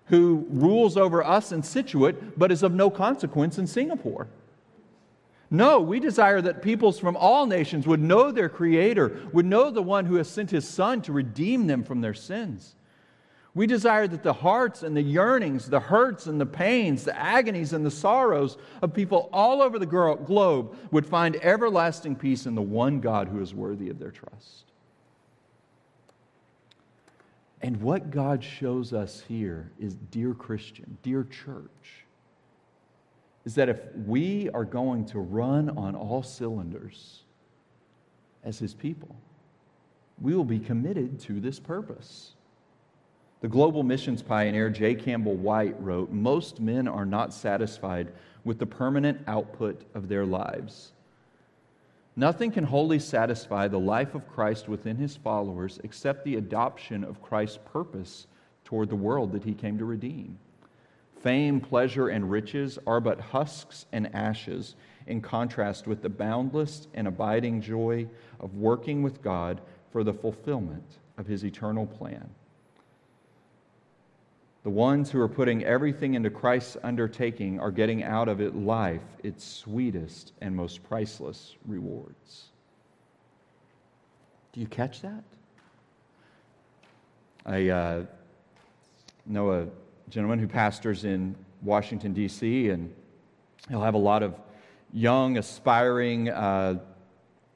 who 0.06 0.46
rules 0.48 0.96
over 0.96 1.22
us 1.22 1.52
in 1.52 1.62
Scituate, 1.62 2.38
but 2.38 2.50
is 2.50 2.62
of 2.62 2.72
no 2.72 2.88
consequence 2.88 3.58
in 3.58 3.66
Singapore. 3.66 4.26
No, 5.50 5.80
we 5.80 6.00
desire 6.00 6.40
that 6.40 6.62
peoples 6.62 6.98
from 6.98 7.14
all 7.14 7.44
nations 7.44 7.86
would 7.86 8.00
know 8.00 8.32
their 8.32 8.48
Creator, 8.48 9.28
would 9.34 9.44
know 9.44 9.70
the 9.70 9.82
one 9.82 10.06
who 10.06 10.14
has 10.14 10.30
sent 10.30 10.50
His 10.50 10.66
Son 10.66 11.02
to 11.02 11.12
redeem 11.12 11.66
them 11.66 11.84
from 11.84 12.00
their 12.00 12.14
sins. 12.14 12.74
We 13.54 13.68
desire 13.68 14.08
that 14.08 14.24
the 14.24 14.32
hearts 14.32 14.82
and 14.82 14.96
the 14.96 15.02
yearnings, 15.02 15.70
the 15.70 15.78
hurts 15.78 16.26
and 16.26 16.40
the 16.40 16.46
pains, 16.46 17.04
the 17.04 17.16
agonies 17.16 17.72
and 17.72 17.86
the 17.86 17.90
sorrows 17.90 18.58
of 18.82 18.92
people 18.92 19.28
all 19.32 19.62
over 19.62 19.78
the 19.78 19.86
globe 19.86 20.76
would 20.90 21.06
find 21.06 21.36
everlasting 21.36 22.16
peace 22.16 22.46
in 22.46 22.56
the 22.56 22.62
one 22.62 22.98
God 22.98 23.28
who 23.28 23.40
is 23.40 23.54
worthy 23.54 23.90
of 23.90 24.00
their 24.00 24.10
trust. 24.10 24.64
And 27.62 27.80
what 27.80 28.10
God 28.10 28.42
shows 28.42 28.92
us 28.92 29.22
here 29.26 29.70
is, 29.78 29.94
dear 29.94 30.34
Christian, 30.34 30.98
dear 31.02 31.24
church, 31.24 32.04
is 33.44 33.54
that 33.54 33.68
if 33.68 33.78
we 34.04 34.50
are 34.50 34.64
going 34.64 35.06
to 35.06 35.20
run 35.20 35.70
on 35.70 35.94
all 35.94 36.22
cylinders 36.22 37.22
as 38.42 38.58
his 38.58 38.74
people, 38.74 39.14
we 40.20 40.34
will 40.34 40.44
be 40.44 40.58
committed 40.58 41.20
to 41.20 41.40
this 41.40 41.58
purpose. 41.58 42.33
The 43.44 43.50
global 43.50 43.82
missions 43.82 44.22
pioneer 44.22 44.70
J. 44.70 44.94
Campbell 44.94 45.34
White 45.34 45.78
wrote 45.78 46.10
Most 46.10 46.60
men 46.60 46.88
are 46.88 47.04
not 47.04 47.34
satisfied 47.34 48.10
with 48.42 48.58
the 48.58 48.64
permanent 48.64 49.20
output 49.26 49.82
of 49.92 50.08
their 50.08 50.24
lives. 50.24 50.92
Nothing 52.16 52.50
can 52.50 52.64
wholly 52.64 52.98
satisfy 52.98 53.68
the 53.68 53.78
life 53.78 54.14
of 54.14 54.26
Christ 54.32 54.66
within 54.66 54.96
his 54.96 55.16
followers 55.16 55.78
except 55.84 56.24
the 56.24 56.36
adoption 56.36 57.04
of 57.04 57.20
Christ's 57.20 57.58
purpose 57.70 58.28
toward 58.64 58.88
the 58.88 58.96
world 58.96 59.32
that 59.32 59.44
he 59.44 59.52
came 59.52 59.76
to 59.76 59.84
redeem. 59.84 60.38
Fame, 61.20 61.60
pleasure, 61.60 62.08
and 62.08 62.30
riches 62.30 62.78
are 62.86 62.98
but 62.98 63.20
husks 63.20 63.84
and 63.92 64.14
ashes 64.14 64.74
in 65.06 65.20
contrast 65.20 65.86
with 65.86 66.00
the 66.00 66.08
boundless 66.08 66.88
and 66.94 67.06
abiding 67.06 67.60
joy 67.60 68.08
of 68.40 68.54
working 68.54 69.02
with 69.02 69.20
God 69.20 69.60
for 69.92 70.02
the 70.02 70.14
fulfillment 70.14 70.96
of 71.18 71.26
his 71.26 71.44
eternal 71.44 71.86
plan. 71.86 72.30
The 74.64 74.70
ones 74.70 75.10
who 75.10 75.20
are 75.20 75.28
putting 75.28 75.62
everything 75.62 76.14
into 76.14 76.30
Christ's 76.30 76.78
undertaking 76.82 77.60
are 77.60 77.70
getting 77.70 78.02
out 78.02 78.28
of 78.28 78.40
it 78.40 78.56
life, 78.56 79.02
its 79.22 79.44
sweetest 79.44 80.32
and 80.40 80.56
most 80.56 80.82
priceless 80.82 81.54
rewards. 81.66 82.46
Do 84.54 84.60
you 84.60 84.66
catch 84.66 85.02
that? 85.02 85.22
I 87.44 87.68
uh, 87.68 88.06
know 89.26 89.52
a 89.52 89.66
gentleman 90.08 90.38
who 90.38 90.48
pastors 90.48 91.04
in 91.04 91.36
Washington, 91.60 92.14
D.C., 92.14 92.70
and 92.70 92.90
he'll 93.68 93.82
have 93.82 93.92
a 93.92 93.98
lot 93.98 94.22
of 94.22 94.34
young, 94.94 95.36
aspiring 95.36 96.30
uh, 96.30 96.78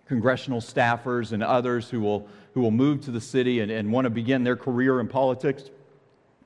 congressional 0.06 0.60
staffers 0.60 1.32
and 1.32 1.42
others 1.42 1.88
who 1.88 2.00
will, 2.00 2.28
who 2.52 2.60
will 2.60 2.70
move 2.70 3.00
to 3.02 3.10
the 3.10 3.20
city 3.20 3.60
and, 3.60 3.70
and 3.70 3.90
want 3.90 4.04
to 4.04 4.10
begin 4.10 4.44
their 4.44 4.56
career 4.56 5.00
in 5.00 5.08
politics, 5.08 5.70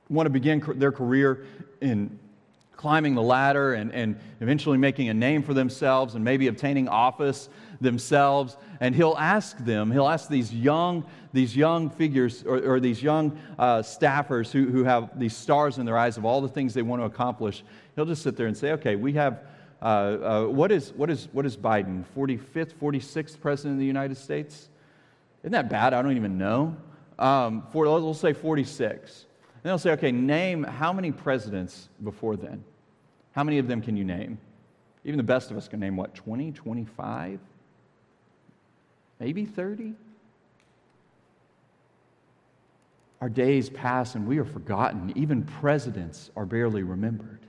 want 0.09 0.25
to 0.25 0.29
begin 0.29 0.63
their 0.75 0.91
career 0.91 1.45
in 1.81 2.19
climbing 2.83 3.15
the 3.15 3.21
ladder 3.21 3.75
and, 3.75 3.93
and 3.93 4.19
eventually 4.41 4.77
making 4.77 5.07
a 5.07 5.13
name 5.13 5.41
for 5.41 5.53
themselves 5.53 6.15
and 6.15 6.25
maybe 6.25 6.47
obtaining 6.47 6.89
office 6.89 7.47
themselves. 7.79 8.57
And 8.81 8.93
he'll 8.93 9.15
ask 9.17 9.57
them, 9.59 9.89
he'll 9.89 10.09
ask 10.09 10.27
these 10.27 10.53
young, 10.53 11.05
these 11.31 11.55
young 11.55 11.89
figures 11.89 12.43
or, 12.43 12.57
or 12.73 12.79
these 12.81 13.01
young 13.01 13.39
uh, 13.57 13.77
staffers 13.79 14.51
who, 14.51 14.65
who 14.65 14.83
have 14.83 15.17
these 15.17 15.33
stars 15.33 15.77
in 15.77 15.85
their 15.85 15.97
eyes 15.97 16.17
of 16.17 16.25
all 16.25 16.41
the 16.41 16.49
things 16.49 16.73
they 16.73 16.81
want 16.81 17.01
to 17.01 17.05
accomplish. 17.05 17.63
He'll 17.95 18.05
just 18.05 18.21
sit 18.21 18.35
there 18.35 18.47
and 18.47 18.57
say, 18.57 18.73
okay, 18.73 18.97
we 18.97 19.13
have, 19.13 19.45
uh, 19.81 19.85
uh, 19.85 20.45
what, 20.47 20.69
is, 20.69 20.91
what, 20.97 21.09
is, 21.09 21.29
what 21.31 21.45
is 21.45 21.55
Biden? 21.55 22.03
45th, 22.17 22.73
46th 22.81 23.39
president 23.39 23.75
of 23.75 23.79
the 23.79 23.85
United 23.85 24.17
States? 24.17 24.67
Isn't 25.43 25.53
that 25.53 25.69
bad? 25.69 25.93
I 25.93 26.01
don't 26.01 26.17
even 26.17 26.37
know. 26.37 26.75
Um, 27.17 27.65
for, 27.71 27.87
let's 27.87 28.19
say 28.19 28.33
46. 28.33 29.25
And 29.63 29.69
they'll 29.69 29.77
say, 29.77 29.91
okay, 29.91 30.11
name 30.11 30.63
how 30.63 30.91
many 30.91 31.11
presidents 31.11 31.87
before 32.03 32.35
then? 32.35 32.63
How 33.31 33.43
many 33.43 33.59
of 33.59 33.67
them 33.67 33.81
can 33.81 33.95
you 33.95 34.03
name? 34.03 34.37
Even 35.05 35.17
the 35.17 35.23
best 35.23 35.51
of 35.51 35.57
us 35.57 35.67
can 35.69 35.79
name 35.79 35.95
what, 35.95 36.13
20, 36.15 36.51
25? 36.51 37.39
Maybe 39.19 39.45
30? 39.45 39.93
Our 43.21 43.29
days 43.29 43.69
pass 43.69 44.15
and 44.15 44.27
we 44.27 44.37
are 44.37 44.45
forgotten. 44.45 45.13
Even 45.15 45.43
presidents 45.43 46.29
are 46.35 46.45
barely 46.45 46.83
remembered. 46.83 47.39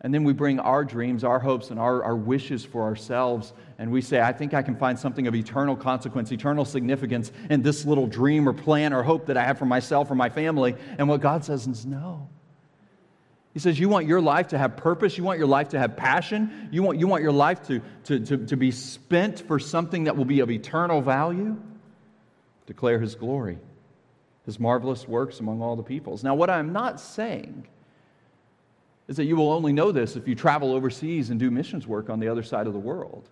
And 0.00 0.14
then 0.14 0.22
we 0.22 0.32
bring 0.32 0.60
our 0.60 0.84
dreams, 0.84 1.24
our 1.24 1.40
hopes, 1.40 1.70
and 1.70 1.80
our, 1.80 2.04
our 2.04 2.14
wishes 2.14 2.64
for 2.64 2.84
ourselves, 2.84 3.52
and 3.78 3.90
we 3.90 4.00
say, 4.00 4.20
I 4.20 4.32
think 4.32 4.54
I 4.54 4.62
can 4.62 4.76
find 4.76 4.96
something 4.96 5.26
of 5.26 5.34
eternal 5.34 5.74
consequence, 5.74 6.30
eternal 6.30 6.64
significance 6.64 7.32
in 7.50 7.62
this 7.62 7.84
little 7.84 8.06
dream 8.06 8.48
or 8.48 8.52
plan 8.52 8.92
or 8.92 9.02
hope 9.02 9.26
that 9.26 9.36
I 9.36 9.42
have 9.42 9.58
for 9.58 9.66
myself 9.66 10.10
or 10.10 10.14
my 10.14 10.28
family. 10.28 10.76
And 10.98 11.08
what 11.08 11.20
God 11.20 11.44
says 11.44 11.66
is 11.66 11.84
no. 11.84 12.28
He 13.54 13.58
says, 13.58 13.80
You 13.80 13.88
want 13.88 14.06
your 14.06 14.20
life 14.20 14.48
to 14.48 14.58
have 14.58 14.76
purpose. 14.76 15.18
You 15.18 15.24
want 15.24 15.38
your 15.38 15.48
life 15.48 15.70
to 15.70 15.78
have 15.80 15.96
passion. 15.96 16.68
You 16.70 16.84
want, 16.84 17.00
you 17.00 17.08
want 17.08 17.24
your 17.24 17.32
life 17.32 17.66
to, 17.66 17.80
to, 18.04 18.20
to, 18.20 18.46
to 18.46 18.56
be 18.56 18.70
spent 18.70 19.40
for 19.40 19.58
something 19.58 20.04
that 20.04 20.16
will 20.16 20.24
be 20.24 20.40
of 20.40 20.50
eternal 20.50 21.00
value. 21.00 21.56
Declare 22.66 23.00
His 23.00 23.16
glory, 23.16 23.58
His 24.46 24.60
marvelous 24.60 25.08
works 25.08 25.40
among 25.40 25.60
all 25.60 25.74
the 25.74 25.82
peoples. 25.82 26.22
Now, 26.22 26.36
what 26.36 26.50
I'm 26.50 26.72
not 26.72 27.00
saying 27.00 27.66
is 29.08 29.16
that 29.16 29.24
you 29.24 29.36
will 29.36 29.50
only 29.50 29.72
know 29.72 29.90
this 29.90 30.16
if 30.16 30.28
you 30.28 30.34
travel 30.34 30.72
overseas 30.72 31.30
and 31.30 31.40
do 31.40 31.50
missions 31.50 31.86
work 31.86 32.10
on 32.10 32.20
the 32.20 32.28
other 32.28 32.42
side 32.42 32.66
of 32.66 32.74
the 32.74 32.78
world. 32.78 33.28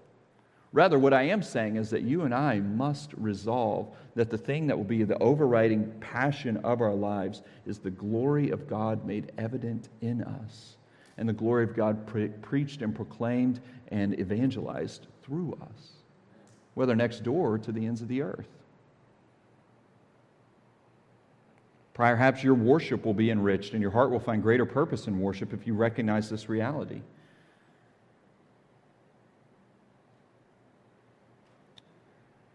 Rather, 0.72 0.98
what 0.98 1.14
I 1.14 1.22
am 1.22 1.42
saying 1.42 1.76
is 1.76 1.90
that 1.90 2.02
you 2.02 2.22
and 2.22 2.34
I 2.34 2.60
must 2.60 3.12
resolve 3.14 3.94
that 4.14 4.30
the 4.30 4.38
thing 4.38 4.66
that 4.66 4.76
will 4.76 4.84
be 4.84 5.04
the 5.04 5.18
overriding 5.18 5.90
passion 6.00 6.56
of 6.58 6.80
our 6.80 6.94
lives 6.94 7.42
is 7.66 7.78
the 7.78 7.90
glory 7.90 8.50
of 8.50 8.68
God 8.68 9.04
made 9.04 9.32
evident 9.38 9.88
in 10.00 10.22
us 10.22 10.76
and 11.18 11.28
the 11.28 11.32
glory 11.32 11.64
of 11.64 11.74
God 11.74 12.06
pre- 12.06 12.28
preached 12.28 12.82
and 12.82 12.94
proclaimed 12.94 13.60
and 13.88 14.18
evangelized 14.18 15.06
through 15.22 15.56
us, 15.62 15.92
whether 16.74 16.94
next 16.94 17.22
door 17.22 17.58
to 17.58 17.72
the 17.72 17.86
ends 17.86 18.02
of 18.02 18.08
the 18.08 18.22
earth. 18.22 18.48
Perhaps 21.96 22.44
your 22.44 22.52
worship 22.52 23.06
will 23.06 23.14
be 23.14 23.30
enriched 23.30 23.72
and 23.72 23.80
your 23.80 23.90
heart 23.90 24.10
will 24.10 24.20
find 24.20 24.42
greater 24.42 24.66
purpose 24.66 25.06
in 25.06 25.18
worship 25.18 25.54
if 25.54 25.66
you 25.66 25.72
recognize 25.72 26.28
this 26.28 26.46
reality. 26.46 27.00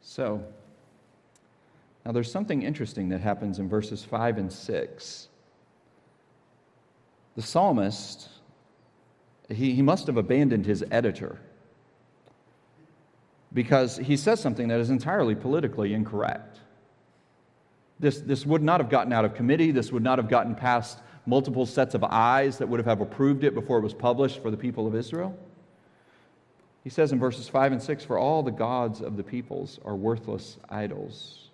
So, 0.04 0.43
Now, 2.06 2.12
there's 2.12 2.32
something 2.32 2.62
interesting 2.62 3.10
that 3.10 3.21
happens 3.21 3.58
in 3.58 3.67
verses 3.67 4.04
5 4.04 4.38
and 4.38 4.54
6. 4.54 5.27
The 7.36 7.41
psalmist, 7.41 8.30
he, 9.49 9.73
he 9.73 9.82
must 9.82 10.06
have 10.06 10.17
abandoned 10.17 10.67
his 10.67 10.86
editor 10.91 11.39
because 13.51 13.97
he 13.97 14.17
says 14.17 14.39
something 14.39 14.67
that 14.67 14.80
is 14.80 14.91
entirely 14.91 15.34
politically 15.34 15.95
incorrect. 15.95 16.60
This, 18.02 18.20
this 18.20 18.48
would 18.48 18.64
not 18.64 18.80
have 18.80 18.90
gotten 18.90 19.14
out 19.14 19.26
of 19.26 19.36
committee. 19.36 19.72
This 19.72 19.92
would 19.92 20.04
not 20.04 20.18
have 20.18 20.28
gotten 20.28 20.56
past 20.56 21.00
multiple 21.28 21.68
sets 21.68 21.94
of 21.94 22.04
eyes 22.04 22.58
that 22.58 22.68
would 22.68 22.84
have, 22.84 23.00
approved 23.00 23.44
it 23.44 23.54
before 23.54 23.78
it 23.78 23.84
was 23.84 23.94
published 23.94 24.42
for 24.42 24.50
the 24.50 24.58
people 24.58 24.88
of 24.88 24.96
Israel. 24.96 25.38
He 26.84 26.90
says 26.90 27.12
in 27.12 27.20
verses 27.20 27.48
5 27.48 27.74
and 27.74 27.82
6 27.82 28.04
For 28.04 28.18
all 28.18 28.42
the 28.42 28.52
gods 28.52 29.02
of 29.02 29.18
the 29.18 29.24
peoples 29.24 29.80
are 29.86 29.96
worthless 29.96 30.58
idols. 30.68 31.50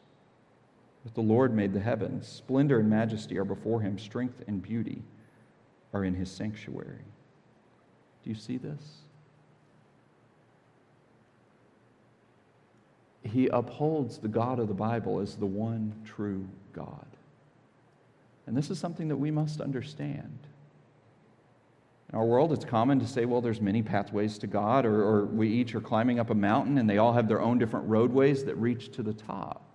But 1.03 1.15
the 1.15 1.21
Lord 1.21 1.53
made 1.53 1.73
the 1.73 1.81
heavens. 1.81 2.27
Splendor 2.27 2.79
and 2.79 2.89
majesty 2.89 3.37
are 3.37 3.45
before 3.45 3.81
him, 3.81 3.99
strength 3.99 4.41
and 4.47 4.61
beauty 4.61 5.03
are 5.93 6.05
in 6.05 6.13
his 6.13 6.31
sanctuary. 6.31 7.03
Do 8.23 8.29
you 8.29 8.35
see 8.35 8.57
this? 8.57 9.01
He 13.23 13.47
upholds 13.47 14.19
the 14.19 14.27
God 14.27 14.59
of 14.59 14.67
the 14.67 14.73
Bible 14.73 15.19
as 15.19 15.35
the 15.35 15.45
one 15.45 15.93
true 16.05 16.47
God. 16.73 17.05
And 18.45 18.55
this 18.55 18.69
is 18.69 18.79
something 18.79 19.09
that 19.09 19.17
we 19.17 19.31
must 19.31 19.59
understand. 19.59 20.39
In 22.09 22.17
our 22.17 22.25
world, 22.25 22.53
it's 22.53 22.63
common 22.63 22.99
to 23.01 23.07
say, 23.07 23.25
well, 23.25 23.41
there's 23.41 23.59
many 23.59 23.81
pathways 23.81 24.37
to 24.37 24.47
God, 24.47 24.85
or, 24.85 25.03
or, 25.03 25.25
we 25.25 25.49
each 25.49 25.75
are 25.75 25.81
climbing 25.81 26.19
up 26.19 26.29
a 26.29 26.35
mountain 26.35 26.77
and 26.77 26.89
they 26.89 26.97
all 26.97 27.11
have 27.11 27.27
their 27.27 27.41
own 27.41 27.57
different 27.57 27.89
roadways 27.89 28.45
that 28.45 28.55
reach 28.55 28.93
to 28.93 29.03
the 29.03 29.11
top. 29.11 29.66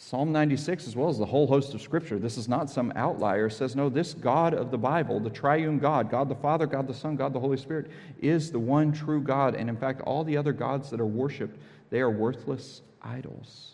Psalm 0.00 0.30
96, 0.30 0.86
as 0.86 0.94
well 0.94 1.08
as 1.08 1.18
the 1.18 1.26
whole 1.26 1.48
host 1.48 1.74
of 1.74 1.82
Scripture, 1.82 2.20
this 2.20 2.38
is 2.38 2.48
not 2.48 2.70
some 2.70 2.92
outlier, 2.94 3.50
says, 3.50 3.74
no, 3.74 3.88
this 3.88 4.14
God 4.14 4.54
of 4.54 4.70
the 4.70 4.78
Bible, 4.78 5.18
the 5.18 5.28
triune 5.28 5.80
God, 5.80 6.08
God 6.08 6.28
the 6.28 6.36
Father, 6.36 6.66
God 6.66 6.86
the 6.86 6.94
Son, 6.94 7.16
God 7.16 7.32
the 7.32 7.40
Holy 7.40 7.56
Spirit, 7.56 7.90
is 8.20 8.52
the 8.52 8.60
one 8.60 8.92
true 8.92 9.20
God. 9.20 9.56
And 9.56 9.68
in 9.68 9.76
fact, 9.76 10.00
all 10.02 10.22
the 10.22 10.36
other 10.36 10.52
gods 10.52 10.88
that 10.90 11.00
are 11.00 11.06
worshiped, 11.06 11.58
they 11.90 11.98
are 11.98 12.12
worthless 12.12 12.82
idols. 13.02 13.72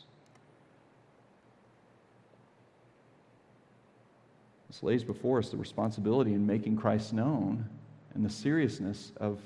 This 4.69 4.83
lays 4.83 5.05
before 5.05 5.41
us 5.41 5.51
the 5.51 5.59
responsibility 5.59 6.33
in 6.33 6.47
making 6.47 6.79
Christ 6.79 7.13
known 7.13 7.69
and 8.15 8.25
the 8.25 8.31
seriousness 8.31 9.13
of 9.19 9.41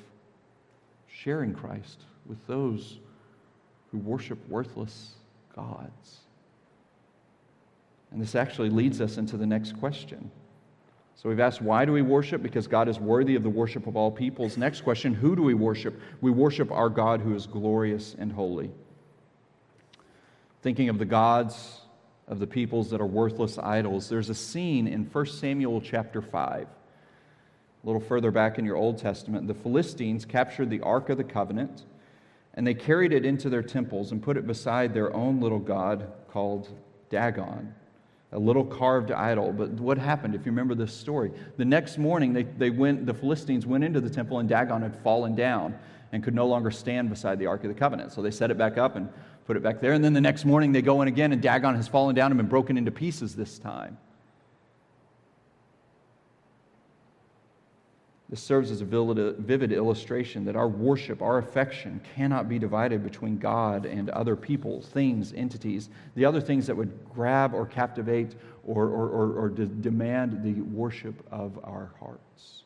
sharing 1.09 1.55
Christ 1.55 2.03
with 2.25 2.47
those 2.47 3.01
who 3.91 3.99
worship 3.99 4.39
worthless 4.49 5.17
gods. 5.57 6.21
And 8.11 8.21
this 8.21 8.35
actually 8.35 8.71
leads 8.71 9.01
us 9.01 9.19
into 9.19 9.37
the 9.37 9.47
next 9.47 9.79
question. 9.79 10.31
So 11.15 11.29
we've 11.29 11.41
asked, 11.41 11.61
why 11.61 11.85
do 11.85 11.93
we 11.93 12.03
worship? 12.03 12.43
Because 12.43 12.67
God 12.67 12.89
is 12.89 12.99
worthy 13.01 13.35
of 13.35 13.43
the 13.43 13.51
worship 13.51 13.87
of 13.87 13.97
all 13.97 14.11
peoples. 14.11 14.57
Next 14.57 14.83
question, 14.83 15.15
who 15.15 15.35
do 15.35 15.43
we 15.43 15.55
worship? 15.55 16.01
We 16.21 16.31
worship 16.31 16.71
our 16.71 16.89
God 16.89 17.21
who 17.21 17.35
is 17.35 17.47
glorious 17.47 18.15
and 18.19 18.31
holy. 18.31 18.71
Thinking 20.63 20.89
of 20.89 20.99
the 20.99 21.05
gods 21.05 21.81
of 22.29 22.39
the 22.39 22.47
peoples 22.47 22.91
that 22.91 23.01
are 23.01 23.07
worthless 23.07 23.59
idols. 23.59 24.09
There's 24.09 24.31
a 24.31 24.35
scene 24.35 24.87
in 24.87 25.07
1 25.07 25.27
Samuel 25.27 25.81
chapter 25.81 26.23
5. 26.23 26.63
A 26.63 27.87
little 27.87 28.01
further 28.01 28.31
back 28.31 28.59
in 28.59 28.65
your 28.65 28.77
Old 28.77 28.99
Testament, 28.99 29.47
the 29.47 29.55
Philistines 29.55 30.25
captured 30.25 30.71
the 30.71 30.81
Ark 30.81 31.11
of 31.11 31.17
the 31.17 31.25
Covenant 31.25 31.85
and 32.55 32.67
they 32.67 32.75
carried 32.75 33.13
it 33.13 33.25
into 33.25 33.49
their 33.49 33.63
temples 33.63 34.11
and 34.11 34.21
put 34.21 34.37
it 34.37 34.45
beside 34.47 34.93
their 34.93 35.15
own 35.15 35.41
little 35.41 35.61
god 35.61 36.11
called 36.29 36.69
Dagon, 37.09 37.73
a 38.33 38.39
little 38.39 38.65
carved 38.65 39.11
idol. 39.11 39.53
But 39.53 39.71
what 39.71 39.99
happened, 39.99 40.35
if 40.35 40.45
you 40.45 40.53
remember 40.53 40.75
this 40.75 40.93
story? 40.93 41.33
The 41.57 41.65
next 41.65 41.99
morning, 41.99 42.33
they, 42.33 42.43
they 42.43 42.71
went, 42.71 43.07
the 43.07 43.15
Philistines 43.15 43.67
went 43.67 43.85
into 43.85 44.01
the 44.01 44.11
temple 44.11 44.39
and 44.39 44.49
Dagon 44.49 44.83
had 44.83 44.97
fallen 45.03 45.35
down 45.35 45.79
and 46.13 46.23
could 46.23 46.35
no 46.35 46.47
longer 46.47 46.71
stand 46.71 47.11
beside 47.11 47.39
the 47.39 47.47
Ark 47.47 47.65
of 47.65 47.69
the 47.69 47.79
Covenant. 47.79 48.13
So 48.13 48.23
they 48.23 48.31
set 48.31 48.51
it 48.51 48.59
back 48.59 48.79
up 48.79 48.97
and 48.97 49.09
put 49.47 49.57
it 49.57 49.63
back 49.63 49.81
there. 49.81 49.93
And 49.93 50.05
then 50.05 50.13
the 50.13 50.21
next 50.21 50.45
morning 50.45 50.73
they 50.73 50.83
go 50.83 51.01
in 51.03 51.09
again, 51.09 51.33
and 51.33 51.41
Dagon 51.41 51.75
has 51.75 51.89
fallen 51.89 52.15
down 52.15 52.31
and 52.31 52.39
been 52.39 52.49
broken 52.49 52.77
into 52.77 52.91
pieces 52.91 53.35
this 53.35 53.59
time. 53.59 53.97
This 58.29 58.43
serves 58.43 58.71
as 58.71 58.83
a 58.83 58.85
vivid 58.85 59.73
illustration 59.73 60.45
that 60.45 60.55
our 60.55 60.69
worship, 60.69 61.23
our 61.23 61.39
affection, 61.39 62.01
cannot 62.15 62.47
be 62.47 62.59
divided 62.59 63.03
between 63.03 63.39
God 63.39 63.87
and 63.87 64.11
other 64.11 64.37
people, 64.37 64.83
things, 64.83 65.33
entities, 65.33 65.89
the 66.15 66.27
other 66.27 66.41
things 66.41 66.67
that 66.67 66.77
would 66.77 66.93
grab 67.15 67.55
or 67.55 67.65
captivate 67.65 68.35
or, 68.67 68.85
or, 68.89 69.09
or, 69.09 69.33
or 69.33 69.49
de- 69.49 69.65
demand 69.65 70.43
the 70.43 70.61
worship 70.61 71.27
of 71.33 71.59
our 71.65 71.93
hearts. 71.99 72.65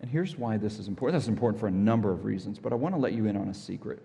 And 0.00 0.10
here's 0.10 0.36
why 0.36 0.56
this 0.56 0.80
is 0.80 0.88
important. 0.88 1.16
This 1.16 1.24
is 1.24 1.28
important 1.28 1.60
for 1.60 1.68
a 1.68 1.70
number 1.70 2.10
of 2.10 2.24
reasons, 2.24 2.58
but 2.58 2.72
I 2.72 2.76
want 2.76 2.96
to 2.96 3.00
let 3.00 3.12
you 3.12 3.26
in 3.26 3.36
on 3.36 3.48
a 3.48 3.54
secret. 3.54 4.02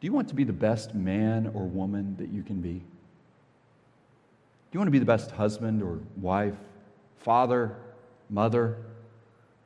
Do 0.00 0.06
you 0.06 0.12
want 0.12 0.28
to 0.28 0.34
be 0.34 0.44
the 0.44 0.52
best 0.52 0.94
man 0.94 1.50
or 1.54 1.64
woman 1.64 2.14
that 2.18 2.28
you 2.28 2.44
can 2.44 2.60
be? 2.60 2.82
Do 4.70 4.76
you 4.76 4.80
want 4.80 4.86
to 4.86 4.92
be 4.92 5.00
the 5.00 5.04
best 5.04 5.32
husband 5.32 5.82
or 5.82 5.98
wife, 6.16 6.54
father, 7.16 7.76
mother, 8.28 8.76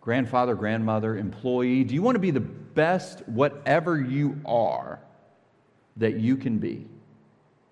grandfather, 0.00 0.54
grandmother, 0.54 1.18
employee? 1.18 1.84
Do 1.84 1.94
you 1.94 2.00
want 2.00 2.14
to 2.14 2.20
be 2.20 2.30
the 2.30 2.40
best, 2.40 3.20
whatever 3.28 4.00
you 4.00 4.40
are, 4.46 4.98
that 5.98 6.14
you 6.14 6.38
can 6.38 6.58
be? 6.58 6.86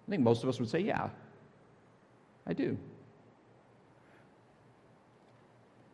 I 0.07 0.11
think 0.11 0.23
most 0.23 0.43
of 0.43 0.51
us 0.51 0.61
would 0.61 0.69
say, 0.69 0.81
yeah, 0.81 1.09
I 2.47 2.53
do. 2.53 2.77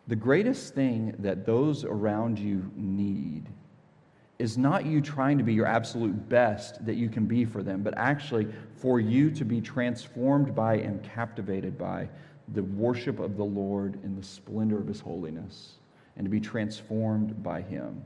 The 0.08 0.16
greatest 0.16 0.74
thing 0.74 1.14
that 1.20 1.46
those 1.46 1.84
around 1.84 2.40
you 2.40 2.68
need 2.74 3.46
is 4.38 4.56
not 4.56 4.86
you 4.86 5.00
trying 5.00 5.36
to 5.38 5.44
be 5.44 5.52
your 5.52 5.66
absolute 5.66 6.28
best 6.28 6.84
that 6.86 6.94
you 6.94 7.08
can 7.08 7.26
be 7.26 7.44
for 7.44 7.62
them, 7.62 7.82
but 7.82 7.94
actually 7.96 8.46
for 8.76 9.00
you 9.00 9.30
to 9.32 9.44
be 9.44 9.60
transformed 9.60 10.54
by 10.54 10.76
and 10.76 11.02
captivated 11.02 11.76
by 11.76 12.08
the 12.52 12.62
worship 12.62 13.18
of 13.18 13.36
the 13.36 13.44
Lord 13.44 13.98
in 14.04 14.16
the 14.16 14.22
splendor 14.22 14.78
of 14.78 14.86
His 14.86 15.00
holiness 15.00 15.74
and 16.16 16.24
to 16.24 16.30
be 16.30 16.40
transformed 16.40 17.42
by 17.42 17.62
Him. 17.62 18.04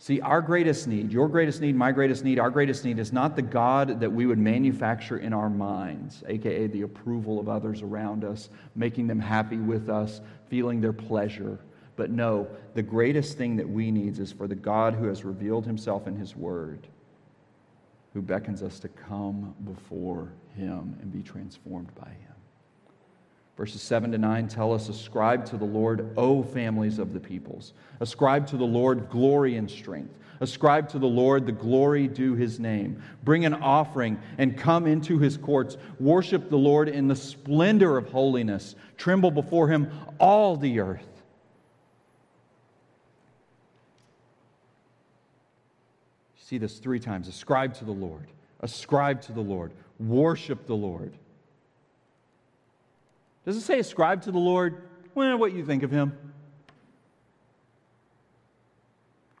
See, 0.00 0.20
our 0.20 0.40
greatest 0.40 0.86
need, 0.86 1.12
your 1.12 1.28
greatest 1.28 1.60
need, 1.60 1.74
my 1.74 1.90
greatest 1.90 2.22
need, 2.22 2.38
our 2.38 2.50
greatest 2.50 2.84
need 2.84 3.00
is 3.00 3.12
not 3.12 3.34
the 3.34 3.42
God 3.42 3.98
that 4.00 4.10
we 4.10 4.26
would 4.26 4.38
manufacture 4.38 5.18
in 5.18 5.32
our 5.32 5.50
minds, 5.50 6.22
aka 6.28 6.68
the 6.68 6.82
approval 6.82 7.40
of 7.40 7.48
others 7.48 7.82
around 7.82 8.24
us, 8.24 8.48
making 8.76 9.08
them 9.08 9.18
happy 9.18 9.56
with 9.56 9.88
us, 9.88 10.20
feeling 10.48 10.80
their 10.80 10.92
pleasure. 10.92 11.58
But 11.98 12.12
no, 12.12 12.46
the 12.74 12.82
greatest 12.82 13.36
thing 13.36 13.56
that 13.56 13.68
we 13.68 13.90
need 13.90 14.20
is 14.20 14.30
for 14.30 14.46
the 14.46 14.54
God 14.54 14.94
who 14.94 15.06
has 15.08 15.24
revealed 15.24 15.66
himself 15.66 16.06
in 16.06 16.14
his 16.14 16.36
word, 16.36 16.86
who 18.14 18.22
beckons 18.22 18.62
us 18.62 18.78
to 18.78 18.88
come 18.88 19.52
before 19.64 20.28
him 20.56 20.96
and 21.02 21.12
be 21.12 21.24
transformed 21.24 21.92
by 21.96 22.06
him. 22.06 22.34
Verses 23.56 23.82
7 23.82 24.12
to 24.12 24.18
9 24.18 24.46
tell 24.46 24.72
us 24.72 24.88
Ascribe 24.88 25.44
to 25.46 25.56
the 25.56 25.64
Lord, 25.64 26.12
O 26.16 26.44
families 26.44 27.00
of 27.00 27.12
the 27.12 27.18
peoples. 27.18 27.72
Ascribe 27.98 28.46
to 28.46 28.56
the 28.56 28.64
Lord 28.64 29.10
glory 29.10 29.56
and 29.56 29.68
strength. 29.68 30.14
Ascribe 30.38 30.88
to 30.90 31.00
the 31.00 31.08
Lord 31.08 31.46
the 31.46 31.52
glory 31.52 32.06
due 32.06 32.36
his 32.36 32.60
name. 32.60 33.02
Bring 33.24 33.44
an 33.44 33.54
offering 33.54 34.20
and 34.38 34.56
come 34.56 34.86
into 34.86 35.18
his 35.18 35.36
courts. 35.36 35.76
Worship 35.98 36.48
the 36.48 36.58
Lord 36.58 36.88
in 36.88 37.08
the 37.08 37.16
splendor 37.16 37.96
of 37.96 38.08
holiness. 38.10 38.76
Tremble 38.96 39.32
before 39.32 39.66
him, 39.66 39.90
all 40.20 40.56
the 40.56 40.78
earth. 40.78 41.17
See 46.48 46.56
this 46.56 46.78
three 46.78 46.98
times. 46.98 47.28
Ascribe 47.28 47.74
to 47.74 47.84
the 47.84 47.92
Lord. 47.92 48.26
Ascribe 48.60 49.20
to 49.22 49.32
the 49.32 49.42
Lord. 49.42 49.70
Worship 49.98 50.66
the 50.66 50.74
Lord. 50.74 51.12
Does 53.44 53.58
it 53.58 53.60
say 53.60 53.78
ascribe 53.78 54.22
to 54.22 54.32
the 54.32 54.38
Lord? 54.38 54.80
Well, 55.14 55.36
what 55.36 55.52
you 55.52 55.62
think 55.62 55.82
of 55.82 55.90
him? 55.90 56.16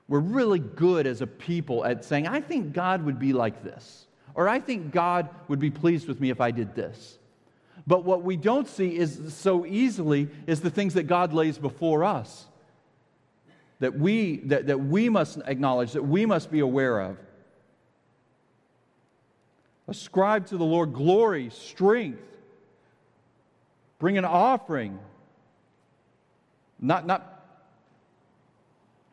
We're 0.06 0.18
really 0.18 0.58
good 0.58 1.06
as 1.06 1.22
a 1.22 1.26
people 1.26 1.82
at 1.82 2.04
saying, 2.04 2.26
I 2.26 2.42
think 2.42 2.74
God 2.74 3.02
would 3.06 3.18
be 3.18 3.32
like 3.32 3.64
this, 3.64 4.06
or 4.34 4.46
I 4.46 4.60
think 4.60 4.92
God 4.92 5.30
would 5.48 5.60
be 5.60 5.70
pleased 5.70 6.08
with 6.08 6.20
me 6.20 6.28
if 6.28 6.42
I 6.42 6.50
did 6.50 6.74
this. 6.74 7.18
But 7.86 8.04
what 8.04 8.22
we 8.22 8.36
don't 8.36 8.68
see 8.68 8.94
is 8.94 9.32
so 9.32 9.64
easily 9.64 10.28
is 10.46 10.60
the 10.60 10.68
things 10.68 10.92
that 10.92 11.04
God 11.04 11.32
lays 11.32 11.56
before 11.56 12.04
us 12.04 12.48
that 13.80 13.98
we, 13.98 14.38
that, 14.46 14.66
that 14.66 14.80
we 14.80 15.08
must 15.08 15.38
acknowledge, 15.46 15.92
that 15.92 16.02
we 16.02 16.26
must 16.26 16.50
be 16.50 16.60
aware 16.60 17.00
of. 17.00 17.16
Ascribe 19.86 20.46
to 20.46 20.56
the 20.56 20.64
Lord 20.64 20.92
glory, 20.92 21.50
strength, 21.50 22.28
Bring 23.98 24.16
an 24.16 24.24
offering. 24.24 24.98
Not, 26.80 27.06
not 27.06 27.44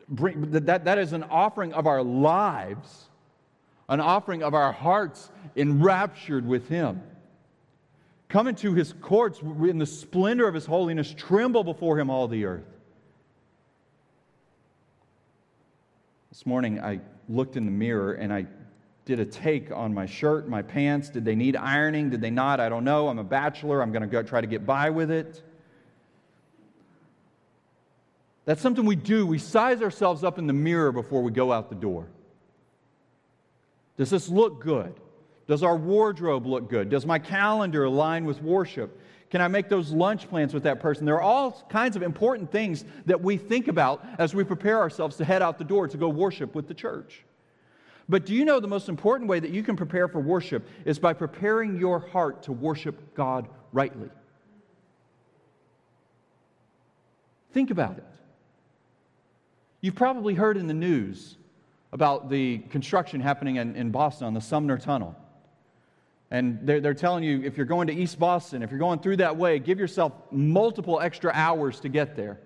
bring, 0.08 0.50
that, 0.52 0.84
that 0.84 0.98
is 0.98 1.12
an 1.12 1.24
offering 1.24 1.72
of 1.72 1.86
our 1.86 2.02
lives, 2.02 3.06
an 3.88 4.00
offering 4.00 4.42
of 4.42 4.54
our 4.54 4.72
hearts 4.72 5.30
enraptured 5.56 6.46
with 6.46 6.68
Him. 6.68 7.02
Come 8.28 8.46
into 8.46 8.74
His 8.74 8.92
courts 9.00 9.40
in 9.40 9.78
the 9.78 9.86
splendor 9.86 10.46
of 10.46 10.54
His 10.54 10.66
holiness, 10.66 11.12
tremble 11.16 11.64
before 11.64 11.98
Him, 11.98 12.08
all 12.08 12.28
the 12.28 12.44
earth. 12.44 12.75
This 16.36 16.44
morning, 16.44 16.78
I 16.80 17.00
looked 17.30 17.56
in 17.56 17.64
the 17.64 17.70
mirror 17.70 18.12
and 18.12 18.30
I 18.30 18.44
did 19.06 19.20
a 19.20 19.24
take 19.24 19.70
on 19.70 19.94
my 19.94 20.04
shirt, 20.04 20.50
my 20.50 20.60
pants. 20.60 21.08
Did 21.08 21.24
they 21.24 21.34
need 21.34 21.56
ironing? 21.56 22.10
Did 22.10 22.20
they 22.20 22.28
not? 22.28 22.60
I 22.60 22.68
don't 22.68 22.84
know. 22.84 23.08
I'm 23.08 23.18
a 23.18 23.24
bachelor. 23.24 23.80
I'm 23.80 23.90
going 23.90 24.02
to 24.02 24.06
go 24.06 24.22
try 24.22 24.42
to 24.42 24.46
get 24.46 24.66
by 24.66 24.90
with 24.90 25.10
it. 25.10 25.42
That's 28.44 28.60
something 28.60 28.84
we 28.84 28.96
do. 28.96 29.26
We 29.26 29.38
size 29.38 29.80
ourselves 29.80 30.22
up 30.24 30.38
in 30.38 30.46
the 30.46 30.52
mirror 30.52 30.92
before 30.92 31.22
we 31.22 31.32
go 31.32 31.52
out 31.52 31.70
the 31.70 31.74
door. 31.74 32.06
Does 33.96 34.10
this 34.10 34.28
look 34.28 34.60
good? 34.60 34.92
Does 35.48 35.62
our 35.62 35.74
wardrobe 35.74 36.44
look 36.44 36.68
good? 36.68 36.90
Does 36.90 37.06
my 37.06 37.18
calendar 37.18 37.84
align 37.84 38.26
with 38.26 38.42
worship? 38.42 39.00
Can 39.30 39.40
I 39.40 39.48
make 39.48 39.68
those 39.68 39.90
lunch 39.90 40.28
plans 40.28 40.54
with 40.54 40.62
that 40.64 40.80
person? 40.80 41.04
There 41.04 41.16
are 41.16 41.20
all 41.20 41.66
kinds 41.68 41.96
of 41.96 42.02
important 42.02 42.52
things 42.52 42.84
that 43.06 43.20
we 43.20 43.36
think 43.36 43.68
about 43.68 44.04
as 44.18 44.34
we 44.34 44.44
prepare 44.44 44.78
ourselves 44.78 45.16
to 45.16 45.24
head 45.24 45.42
out 45.42 45.58
the 45.58 45.64
door 45.64 45.88
to 45.88 45.96
go 45.96 46.08
worship 46.08 46.54
with 46.54 46.68
the 46.68 46.74
church. 46.74 47.24
But 48.08 48.24
do 48.24 48.34
you 48.34 48.44
know 48.44 48.60
the 48.60 48.68
most 48.68 48.88
important 48.88 49.28
way 49.28 49.40
that 49.40 49.50
you 49.50 49.64
can 49.64 49.74
prepare 49.74 50.06
for 50.06 50.20
worship 50.20 50.66
is 50.84 50.98
by 50.98 51.12
preparing 51.12 51.76
your 51.76 51.98
heart 51.98 52.44
to 52.44 52.52
worship 52.52 53.14
God 53.14 53.48
rightly? 53.72 54.10
Think 57.52 57.70
about 57.70 57.98
it. 57.98 58.04
You've 59.80 59.96
probably 59.96 60.34
heard 60.34 60.56
in 60.56 60.68
the 60.68 60.74
news 60.74 61.36
about 61.92 62.28
the 62.28 62.58
construction 62.70 63.20
happening 63.20 63.56
in, 63.56 63.74
in 63.74 63.90
Boston 63.90 64.26
on 64.26 64.34
the 64.34 64.40
Sumner 64.40 64.78
Tunnel. 64.78 65.16
And 66.30 66.58
they're, 66.62 66.80
they're 66.80 66.94
telling 66.94 67.22
you 67.22 67.42
if 67.42 67.56
you're 67.56 67.66
going 67.66 67.86
to 67.86 67.94
East 67.94 68.18
Boston, 68.18 68.62
if 68.62 68.70
you're 68.70 68.80
going 68.80 68.98
through 68.98 69.18
that 69.18 69.36
way, 69.36 69.58
give 69.58 69.78
yourself 69.78 70.12
multiple 70.30 71.00
extra 71.00 71.30
hours 71.32 71.80
to 71.80 71.88
get 71.88 72.16
there. 72.16 72.40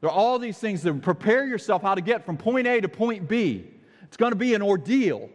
There 0.00 0.10
are 0.10 0.12
all 0.14 0.38
these 0.38 0.58
things 0.58 0.82
that 0.82 1.00
prepare 1.00 1.46
yourself 1.46 1.82
how 1.82 1.94
to 1.94 2.00
get 2.00 2.26
from 2.26 2.36
point 2.36 2.66
A 2.66 2.80
to 2.80 2.88
point 2.88 3.28
B. 3.28 3.66
It's 4.02 4.16
going 4.16 4.32
to 4.32 4.36
be 4.36 4.52
an 4.54 4.60
ordeal. 4.60 5.30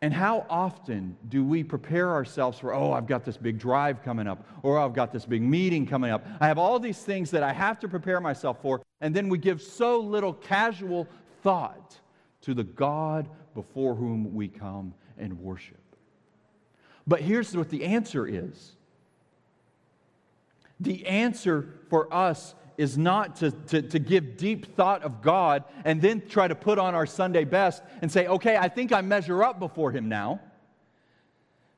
And 0.00 0.12
how 0.12 0.44
often 0.50 1.16
do 1.30 1.44
we 1.44 1.64
prepare 1.64 2.10
ourselves 2.10 2.58
for, 2.58 2.74
oh, 2.74 2.92
I've 2.92 3.06
got 3.06 3.24
this 3.24 3.38
big 3.38 3.58
drive 3.58 4.02
coming 4.02 4.26
up, 4.26 4.46
or 4.62 4.78
I've 4.78 4.92
got 4.92 5.12
this 5.12 5.24
big 5.24 5.40
meeting 5.40 5.86
coming 5.86 6.10
up? 6.10 6.26
I 6.40 6.46
have 6.46 6.58
all 6.58 6.78
these 6.78 6.98
things 6.98 7.30
that 7.30 7.42
I 7.42 7.52
have 7.54 7.80
to 7.80 7.88
prepare 7.88 8.20
myself 8.20 8.60
for, 8.60 8.82
and 9.00 9.16
then 9.16 9.30
we 9.30 9.38
give 9.38 9.62
so 9.62 10.00
little 10.00 10.34
casual 10.34 11.08
thought 11.42 11.98
to 12.42 12.52
the 12.52 12.64
God 12.64 13.30
before 13.54 13.94
whom 13.94 14.34
we 14.34 14.48
come 14.48 14.94
and 15.18 15.40
worship. 15.40 15.78
But 17.06 17.20
here's 17.20 17.56
what 17.56 17.70
the 17.70 17.84
answer 17.84 18.26
is 18.26 18.72
the 20.80 21.06
answer 21.06 21.68
for 21.88 22.12
us 22.12 22.54
is 22.76 22.98
not 22.98 23.36
to, 23.36 23.52
to, 23.52 23.82
to, 23.82 23.98
give 24.00 24.36
deep 24.36 24.74
thought 24.74 25.04
of 25.04 25.22
God 25.22 25.62
and 25.84 26.02
then 26.02 26.26
try 26.28 26.48
to 26.48 26.56
put 26.56 26.78
on 26.78 26.94
our 26.94 27.06
Sunday 27.06 27.44
best 27.44 27.82
and 28.02 28.10
say, 28.10 28.26
okay, 28.26 28.56
I 28.56 28.68
think 28.68 28.92
I 28.92 29.00
measure 29.00 29.44
up 29.44 29.60
before 29.60 29.92
Him 29.92 30.08
now. 30.08 30.40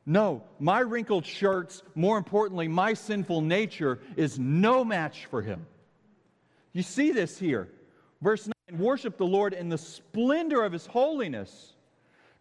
No, 0.07 0.43
my 0.59 0.81
wrinkled 0.81 1.27
shirts, 1.27 1.83
more 1.95 2.17
importantly, 2.17 2.69
my 2.69 2.95
sinful 2.95 3.43
nature 3.43 3.99
is 4.17 4.39
no 4.39 4.85
match 4.85 5.27
for 5.27 5.43
Him. 5.43 5.67
You 6.73 6.83
see 6.83 7.11
this 7.11 7.37
here. 7.39 7.69
Verse 8.23 8.49
9 8.71 8.79
Worship 8.79 9.17
the 9.17 9.27
Lord 9.27 9.53
in 9.53 9.69
the 9.69 9.79
splendor 9.79 10.65
of 10.65 10.73
His 10.73 10.87
holiness, 10.87 11.75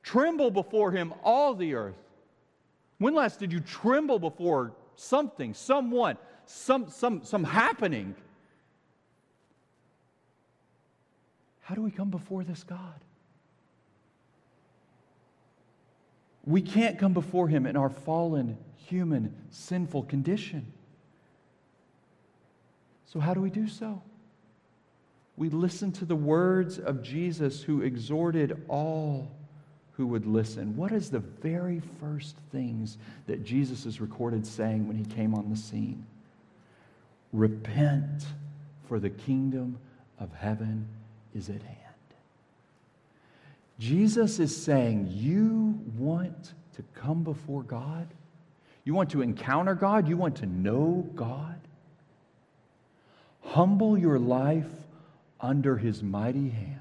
tremble 0.04 0.52
before 0.52 0.92
Him, 0.92 1.14
all 1.24 1.54
the 1.54 1.76
earth. 1.76 1.96
When 2.98 3.14
last 3.14 3.40
did 3.40 3.52
you 3.52 3.60
tremble 3.60 4.20
before 4.20 4.74
something, 4.96 5.54
someone, 5.54 6.18
some, 6.46 6.90
some, 6.90 7.24
some 7.24 7.44
happening? 7.44 8.16
How 11.62 11.76
do 11.76 11.82
we 11.82 11.92
come 11.92 12.10
before 12.10 12.44
this 12.44 12.64
God? 12.64 13.00
We 16.46 16.62
can't 16.62 17.00
come 17.00 17.14
before 17.14 17.48
Him 17.48 17.66
in 17.66 17.76
our 17.76 17.90
fallen, 17.90 18.58
human, 18.88 19.36
sinful 19.50 20.04
condition. 20.04 20.72
So, 23.08 23.20
how 23.20 23.34
do 23.34 23.42
we 23.42 23.50
do 23.50 23.68
so? 23.68 24.02
We 25.38 25.50
listen 25.50 25.92
to 25.94 26.06
the 26.06 26.16
words 26.16 26.80
of 26.80 27.04
Jesus 27.04 27.62
who 27.62 27.82
exhorted 27.82 28.64
all 28.70 29.32
who 29.94 30.08
would 30.08 30.26
listen. 30.26 30.76
What 30.76 30.92
is 30.92 31.10
the 31.10 31.20
very 31.20 31.82
first 32.00 32.36
things 32.52 32.98
that 33.28 33.46
Jesus 33.46 33.86
is 33.86 34.02
recorded 34.02 34.46
saying 34.46 34.88
when 34.88 34.98
he 34.98 35.06
came 35.06 35.34
on 35.34 35.50
the 35.50 35.56
scene? 35.56 36.06
Repent, 37.32 38.26
for 38.88 39.00
the 39.00 39.10
kingdom 39.10 39.78
of 40.20 40.34
heaven 40.34 40.88
is 41.34 41.50
at 41.50 41.62
hand. 41.62 41.80
Jesus 43.80 44.40
is 44.40 44.56
saying, 44.56 45.08
You 45.12 45.80
want 45.98 46.54
to 46.76 46.84
come 46.94 47.24
before 47.24 47.64
God? 47.64 48.08
You 48.84 48.94
want 48.94 49.10
to 49.12 49.22
encounter 49.22 49.76
God? 49.76 50.08
You 50.08 50.18
want 50.18 50.38
to 50.38 50.46
know 50.46 51.10
God? 51.16 51.60
Humble 53.42 53.98
your 53.98 54.20
life 54.20 54.68
under 55.40 55.78
his 55.78 56.02
mighty 56.02 56.50
hand. 56.50 56.80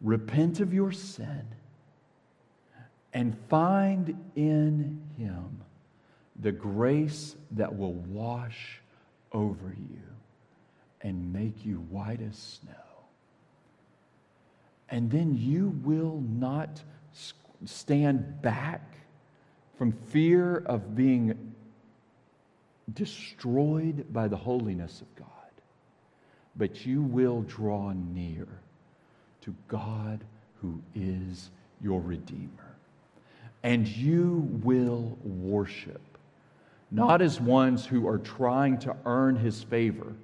Repent 0.00 0.60
of 0.60 0.74
your 0.74 0.92
sin 0.92 1.44
and 3.12 3.36
find 3.48 4.16
in 4.34 5.02
him 5.16 5.62
the 6.38 6.52
grace 6.52 7.34
that 7.52 7.76
will 7.76 7.94
wash 7.94 8.80
over 9.32 9.74
you 9.90 10.02
and 11.00 11.32
make 11.32 11.64
you 11.64 11.76
white 11.90 12.20
as 12.20 12.36
snow 12.36 12.72
and 14.88 15.10
then 15.10 15.36
you 15.36 15.78
will 15.84 16.22
not 16.28 16.82
stand 17.64 18.40
back 18.42 18.96
from 19.76 19.92
fear 19.92 20.58
of 20.58 20.94
being 20.94 21.54
destroyed 22.92 24.06
by 24.12 24.28
the 24.28 24.36
holiness 24.36 25.00
of 25.00 25.14
God, 25.16 25.28
but 26.56 26.86
you 26.86 27.02
will 27.02 27.42
draw 27.42 27.92
near 27.92 28.46
to 29.42 29.54
God 29.68 30.24
who 30.60 30.80
is 30.94 31.50
your 31.82 32.00
Redeemer. 32.00 32.50
And 33.62 33.86
you 33.86 34.48
will 34.62 35.18
worship, 35.24 36.00
not 36.90 37.20
as 37.20 37.40
ones 37.40 37.84
who 37.84 38.06
are 38.06 38.18
trying 38.18 38.78
to 38.80 38.96
earn 39.04 39.36
his 39.36 39.62
favor 39.62 40.14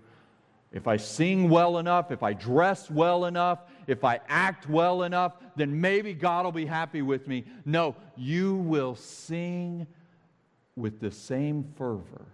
if 0.73 0.89
I 0.89 0.97
sing 0.97 1.51
well 1.51 1.79
enough, 1.79 2.11
if 2.11 2.23
I 2.23 2.33
dress 2.33 2.91
well 2.91 3.27
enough, 3.27 3.61
if 3.87 4.05
I 4.05 4.21
act 4.29 4.69
well 4.69 5.03
enough, 5.03 5.35
then 5.55 5.81
maybe 5.81 6.15
God 6.15 6.45
will 6.47 6.53
be 6.53 6.67
happy 6.67 7.03
with 7.03 7.29
me. 7.29 7.45
No, 7.67 7.95
you 8.17 8.57
will 8.57 8.95
sing 8.95 9.87
with 10.75 10.99
the 10.99 11.11
same 11.11 11.65
fervor 11.77 12.25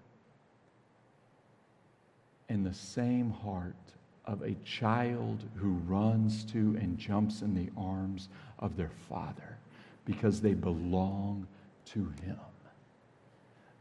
and 2.49 2.65
the 2.65 2.75
same 2.75 3.31
heart 3.31 3.75
of 4.25 4.43
a 4.43 4.55
child 4.65 5.45
who 5.55 5.73
runs 5.87 6.45
to 6.45 6.77
and 6.81 6.99
jumps 6.99 7.43
in 7.43 7.55
the 7.55 7.71
arms 7.77 8.29
of 8.59 8.77
their 8.77 8.93
father 9.09 9.57
because 10.05 10.41
they 10.41 10.55
belong 10.55 11.47
to 11.87 12.01
him. 12.25 12.39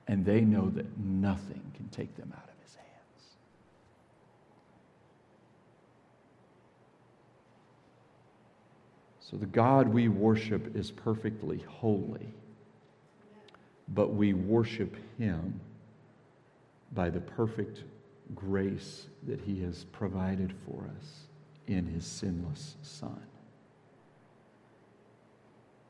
And 0.08 0.26
they 0.26 0.42
know 0.42 0.70
that 0.70 0.98
nothing 0.98 1.62
can 1.76 1.88
take 1.90 2.16
them 2.16 2.34
out. 2.36 2.44
Of 2.44 2.56
his 2.64 2.76
hands. 2.76 3.36
So 9.20 9.36
the 9.36 9.46
God 9.48 9.90
we 9.90 10.08
worship 10.08 10.76
is 10.76 10.92
perfectly 10.92 11.62
holy, 11.68 12.34
but 13.90 14.14
we 14.14 14.34
worship 14.34 14.96
him 15.18 15.60
by 16.94 17.10
the 17.10 17.20
perfect 17.20 17.84
grace 18.36 19.08
that 19.24 19.42
he 19.42 19.62
has 19.62 19.86
provided 19.92 20.54
for 20.66 20.90
us 20.98 21.28
in 21.68 21.86
his 21.86 22.06
sinless 22.06 22.76
Son. 22.82 23.22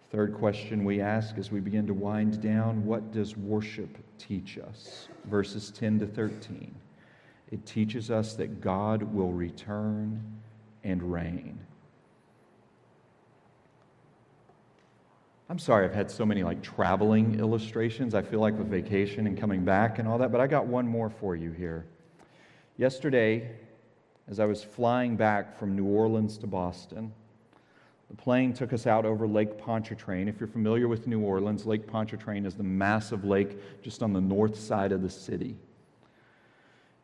Third 0.10 0.34
question 0.36 0.86
we 0.86 1.02
ask 1.02 1.38
as 1.38 1.52
we 1.52 1.60
begin 1.60 1.86
to 1.88 1.94
wind 1.94 2.42
down 2.42 2.86
what 2.86 3.12
does 3.12 3.36
worship 3.36 3.98
teach 4.18 4.58
us? 4.58 5.10
Verses 5.26 5.70
10 5.72 6.00
to 6.00 6.08
13. 6.08 6.74
It 7.52 7.66
teaches 7.66 8.10
us 8.10 8.34
that 8.36 8.62
God 8.62 9.04
will 9.04 9.32
return 9.32 10.24
and 10.84 11.12
reign. 11.12 11.60
I'm 15.50 15.60
sorry 15.60 15.86
I've 15.86 15.94
had 15.94 16.12
so 16.12 16.26
many 16.26 16.44
like 16.44 16.62
traveling 16.62 17.40
illustrations. 17.40 18.14
I 18.14 18.22
feel 18.22 18.40
like 18.40 18.58
with 18.58 18.70
vacation 18.70 19.28
and 19.28 19.38
coming 19.38 19.64
back 19.64 20.00
and 20.00 20.08
all 20.08 20.18
that, 20.18 20.32
but 20.32 20.42
I 20.42 20.48
got 20.48 20.68
one 20.68 20.88
more 20.88 21.10
for 21.10 21.36
you 21.36 21.52
here. 21.52 21.86
Yesterday, 22.78 23.50
as 24.28 24.40
I 24.40 24.46
was 24.46 24.64
flying 24.64 25.16
back 25.16 25.58
from 25.58 25.76
New 25.76 25.86
Orleans 25.86 26.38
to 26.38 26.46
Boston, 26.46 27.12
the 28.08 28.16
plane 28.16 28.54
took 28.54 28.72
us 28.72 28.86
out 28.86 29.04
over 29.04 29.28
Lake 29.28 29.58
Pontchartrain. 29.58 30.28
If 30.28 30.40
you're 30.40 30.48
familiar 30.48 30.88
with 30.88 31.08
New 31.08 31.22
Orleans, 31.22 31.66
Lake 31.66 31.88
Pontchartrain 31.88 32.46
is 32.46 32.54
the 32.54 32.62
massive 32.62 33.26
lake 33.26 33.82
just 33.82 34.04
on 34.04 34.14
the 34.14 34.22
north 34.22 34.60
side 34.60 34.92
of 34.92 35.02
the 35.02 35.10
city. 35.10 35.56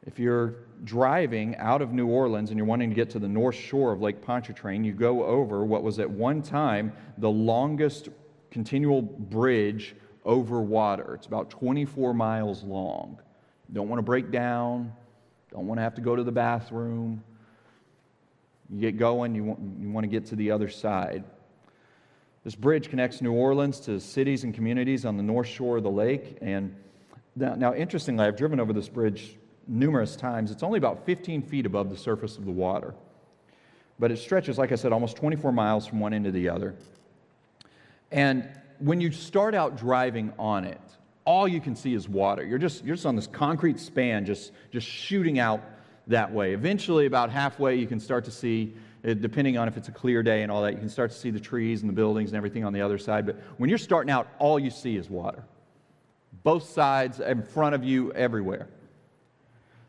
If 0.05 0.19
you're 0.19 0.57
driving 0.83 1.55
out 1.55 1.81
of 1.81 1.91
New 1.91 2.07
Orleans 2.07 2.51
and 2.51 2.57
you're 2.57 2.67
wanting 2.67 2.91
to 2.91 2.95
get 2.95 3.09
to 3.11 3.19
the 3.19 3.27
north 3.27 3.55
shore 3.55 3.91
of 3.91 3.99
Lake 3.99 4.21
Pontchartrain, 4.21 4.83
you 4.83 4.93
go 4.93 5.25
over 5.25 5.65
what 5.65 5.81
was 5.81 5.97
at 5.97 6.07
one 6.07 6.43
time 6.43 6.93
the 7.17 7.31
longest 7.31 8.09
continual 8.51 9.01
bridge 9.01 9.95
over 10.23 10.61
water. 10.61 11.15
It's 11.15 11.25
about 11.25 11.49
24 11.49 12.13
miles 12.13 12.63
long. 12.63 13.17
You 13.67 13.73
don't 13.73 13.89
want 13.89 13.97
to 13.97 14.03
break 14.03 14.29
down, 14.29 14.93
don't 15.53 15.67
want 15.67 15.77
to 15.77 15.83
have 15.83 15.95
to 15.95 16.01
go 16.01 16.15
to 16.15 16.23
the 16.23 16.31
bathroom. 16.31 17.23
You 18.69 18.81
get 18.81 18.97
going, 18.97 19.35
you 19.35 19.43
want, 19.43 19.59
you 19.79 19.89
want 19.89 20.03
to 20.03 20.09
get 20.09 20.25
to 20.27 20.35
the 20.35 20.51
other 20.51 20.69
side. 20.69 21.23
This 22.43 22.55
bridge 22.55 22.89
connects 22.89 23.21
New 23.21 23.33
Orleans 23.33 23.79
to 23.81 23.99
cities 23.99 24.43
and 24.43 24.53
communities 24.53 25.05
on 25.05 25.15
the 25.15 25.23
north 25.23 25.47
shore 25.47 25.77
of 25.77 25.83
the 25.83 25.91
lake. 25.91 26.39
And 26.41 26.75
now, 27.35 27.55
now, 27.55 27.73
interestingly, 27.73 28.25
I've 28.25 28.35
driven 28.35 28.59
over 28.59 28.73
this 28.73 28.89
bridge 28.89 29.37
numerous 29.67 30.15
times. 30.15 30.51
It's 30.51 30.63
only 30.63 30.77
about 30.77 31.05
15 31.05 31.43
feet 31.43 31.65
above 31.65 31.89
the 31.89 31.97
surface 31.97 32.37
of 32.37 32.45
the 32.45 32.51
water. 32.51 32.95
But 33.99 34.11
it 34.11 34.17
stretches, 34.17 34.57
like 34.57 34.71
I 34.71 34.75
said, 34.75 34.91
almost 34.91 35.17
24 35.17 35.51
miles 35.51 35.85
from 35.85 35.99
one 35.99 36.13
end 36.13 36.25
to 36.25 36.31
the 36.31 36.49
other. 36.49 36.75
And 38.11 38.49
when 38.79 38.99
you 38.99 39.11
start 39.11 39.53
out 39.53 39.77
driving 39.77 40.33
on 40.37 40.65
it, 40.65 40.81
all 41.25 41.47
you 41.47 41.61
can 41.61 41.75
see 41.75 41.93
is 41.93 42.09
water. 42.09 42.43
You're 42.43 42.59
just, 42.59 42.83
you're 42.83 42.95
just 42.95 43.05
on 43.05 43.15
this 43.15 43.27
concrete 43.27 43.79
span, 43.79 44.25
just, 44.25 44.51
just 44.71 44.87
shooting 44.87 45.39
out 45.39 45.61
that 46.07 46.31
way. 46.31 46.53
Eventually, 46.53 47.05
about 47.05 47.29
halfway, 47.29 47.75
you 47.75 47.87
can 47.87 47.99
start 47.99 48.25
to 48.25 48.31
see, 48.31 48.73
uh, 49.07 49.13
depending 49.13 49.57
on 49.57 49.67
if 49.67 49.77
it's 49.77 49.87
a 49.87 49.91
clear 49.91 50.21
day 50.21 50.41
and 50.41 50.51
all 50.51 50.61
that, 50.63 50.73
you 50.73 50.79
can 50.79 50.89
start 50.89 51.11
to 51.11 51.17
see 51.17 51.29
the 51.29 51.39
trees 51.39 51.81
and 51.81 51.89
the 51.89 51.93
buildings 51.93 52.31
and 52.31 52.37
everything 52.37 52.65
on 52.65 52.73
the 52.73 52.81
other 52.81 52.97
side. 52.97 53.25
But 53.25 53.37
when 53.57 53.69
you're 53.69 53.77
starting 53.77 54.11
out, 54.11 54.27
all 54.39 54.59
you 54.59 54.69
see 54.69 54.97
is 54.97 55.09
water. 55.09 55.43
Both 56.43 56.69
sides, 56.69 57.19
in 57.19 57.43
front 57.43 57.75
of 57.75 57.83
you, 57.83 58.11
everywhere. 58.11 58.67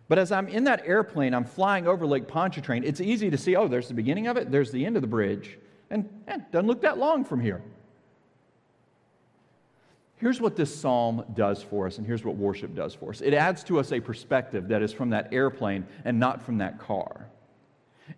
But 0.07 0.19
as 0.19 0.31
I'm 0.31 0.47
in 0.49 0.65
that 0.65 0.83
airplane, 0.87 1.35
I'm 1.35 1.45
flying 1.45 1.89
over 1.89 2.07
Lake 2.07 2.29
Pontchartrain, 2.29 2.85
it's 2.85 3.01
easy 3.01 3.31
to 3.31 3.39
see, 3.39 3.57
oh, 3.57 3.67
there's 3.67 3.89
the 3.89 3.95
beginning 3.95 4.27
of 4.29 4.37
it, 4.37 4.53
there's 4.53 4.71
the 4.71 4.85
end 4.85 4.97
of 4.97 5.03
the 5.03 5.09
bridge. 5.09 5.59
And 5.91 6.09
it 6.29 6.53
doesn't 6.53 6.67
look 6.67 6.83
that 6.83 6.99
long 6.99 7.25
from 7.25 7.41
here. 7.41 7.63
Here's 10.25 10.41
what 10.41 10.57
this 10.57 10.75
psalm 10.75 11.23
does 11.35 11.63
for 11.63 11.87
us, 11.87 11.99
and 11.99 12.07
here's 12.07 12.25
what 12.25 12.37
worship 12.37 12.75
does 12.75 12.95
for 12.95 13.11
us 13.11 13.21
it 13.21 13.35
adds 13.35 13.63
to 13.65 13.79
us 13.79 13.93
a 13.93 14.01
perspective 14.01 14.69
that 14.69 14.81
is 14.81 14.91
from 14.91 15.11
that 15.11 15.29
airplane 15.35 15.87
and 16.07 16.19
not 16.19 16.41
from 16.41 16.57
that 16.57 16.79
car. 16.79 17.29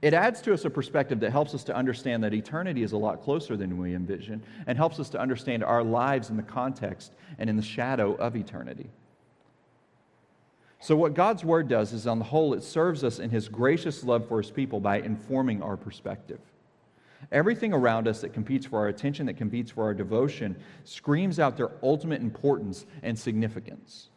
It 0.02 0.14
adds 0.14 0.40
to 0.42 0.54
us 0.54 0.64
a 0.64 0.70
perspective 0.70 1.18
that 1.18 1.32
helps 1.32 1.52
us 1.52 1.64
to 1.64 1.74
understand 1.74 2.22
that 2.22 2.32
eternity 2.32 2.84
is 2.84 2.92
a 2.92 2.96
lot 2.96 3.24
closer 3.24 3.56
than 3.56 3.76
we 3.76 3.92
envision 3.92 4.40
and 4.68 4.78
helps 4.78 5.00
us 5.00 5.08
to 5.10 5.20
understand 5.20 5.64
our 5.64 5.82
lives 5.82 6.30
in 6.30 6.36
the 6.36 6.44
context 6.44 7.10
and 7.40 7.50
in 7.50 7.56
the 7.56 7.62
shadow 7.62 8.14
of 8.14 8.36
eternity. 8.36 8.88
So, 10.78 10.94
what 10.94 11.14
God's 11.14 11.44
Word 11.44 11.66
does 11.66 11.92
is, 11.92 12.06
on 12.06 12.20
the 12.20 12.26
whole, 12.26 12.54
it 12.54 12.62
serves 12.62 13.02
us 13.02 13.18
in 13.18 13.30
His 13.30 13.48
gracious 13.48 14.04
love 14.04 14.28
for 14.28 14.40
His 14.40 14.52
people 14.52 14.78
by 14.78 15.00
informing 15.00 15.60
our 15.60 15.76
perspective. 15.76 16.38
Everything 17.32 17.72
around 17.72 18.08
us 18.08 18.20
that 18.20 18.32
competes 18.32 18.66
for 18.66 18.78
our 18.78 18.88
attention, 18.88 19.26
that 19.26 19.36
competes 19.36 19.70
for 19.70 19.84
our 19.84 19.94
devotion, 19.94 20.56
screams 20.84 21.38
out 21.38 21.56
their 21.56 21.70
ultimate 21.82 22.20
importance 22.20 22.86
and 23.02 23.18
significance. 23.18 24.08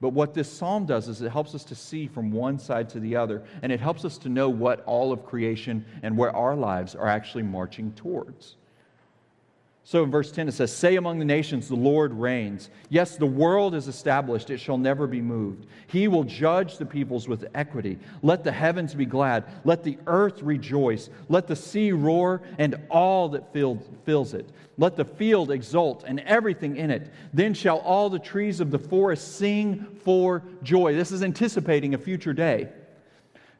But 0.00 0.10
what 0.10 0.34
this 0.34 0.50
psalm 0.50 0.84
does 0.84 1.06
is 1.06 1.22
it 1.22 1.30
helps 1.30 1.54
us 1.54 1.62
to 1.64 1.76
see 1.76 2.08
from 2.08 2.32
one 2.32 2.58
side 2.58 2.88
to 2.90 3.00
the 3.00 3.14
other, 3.14 3.44
and 3.62 3.70
it 3.70 3.78
helps 3.78 4.04
us 4.04 4.18
to 4.18 4.28
know 4.28 4.48
what 4.48 4.82
all 4.84 5.12
of 5.12 5.24
creation 5.24 5.84
and 6.02 6.18
where 6.18 6.34
our 6.34 6.56
lives 6.56 6.96
are 6.96 7.06
actually 7.06 7.44
marching 7.44 7.92
towards. 7.92 8.56
So 9.84 10.04
in 10.04 10.12
verse 10.12 10.30
10, 10.30 10.46
it 10.46 10.52
says, 10.52 10.74
Say 10.74 10.94
among 10.94 11.18
the 11.18 11.24
nations, 11.24 11.66
the 11.66 11.74
Lord 11.74 12.12
reigns. 12.14 12.70
Yes, 12.88 13.16
the 13.16 13.26
world 13.26 13.74
is 13.74 13.88
established, 13.88 14.48
it 14.50 14.58
shall 14.58 14.78
never 14.78 15.08
be 15.08 15.20
moved. 15.20 15.66
He 15.88 16.06
will 16.06 16.22
judge 16.22 16.78
the 16.78 16.86
peoples 16.86 17.26
with 17.26 17.46
equity. 17.54 17.98
Let 18.22 18.44
the 18.44 18.52
heavens 18.52 18.94
be 18.94 19.06
glad. 19.06 19.44
Let 19.64 19.82
the 19.82 19.98
earth 20.06 20.40
rejoice. 20.40 21.10
Let 21.28 21.48
the 21.48 21.56
sea 21.56 21.90
roar 21.90 22.42
and 22.58 22.76
all 22.90 23.28
that 23.30 23.52
fills 23.52 24.34
it. 24.34 24.48
Let 24.78 24.96
the 24.96 25.04
field 25.04 25.50
exult 25.50 26.04
and 26.06 26.20
everything 26.20 26.76
in 26.76 26.90
it. 26.90 27.12
Then 27.32 27.52
shall 27.52 27.78
all 27.78 28.08
the 28.08 28.20
trees 28.20 28.60
of 28.60 28.70
the 28.70 28.78
forest 28.78 29.36
sing 29.36 29.98
for 30.04 30.44
joy. 30.62 30.94
This 30.94 31.10
is 31.10 31.24
anticipating 31.24 31.94
a 31.94 31.98
future 31.98 32.32
day. 32.32 32.68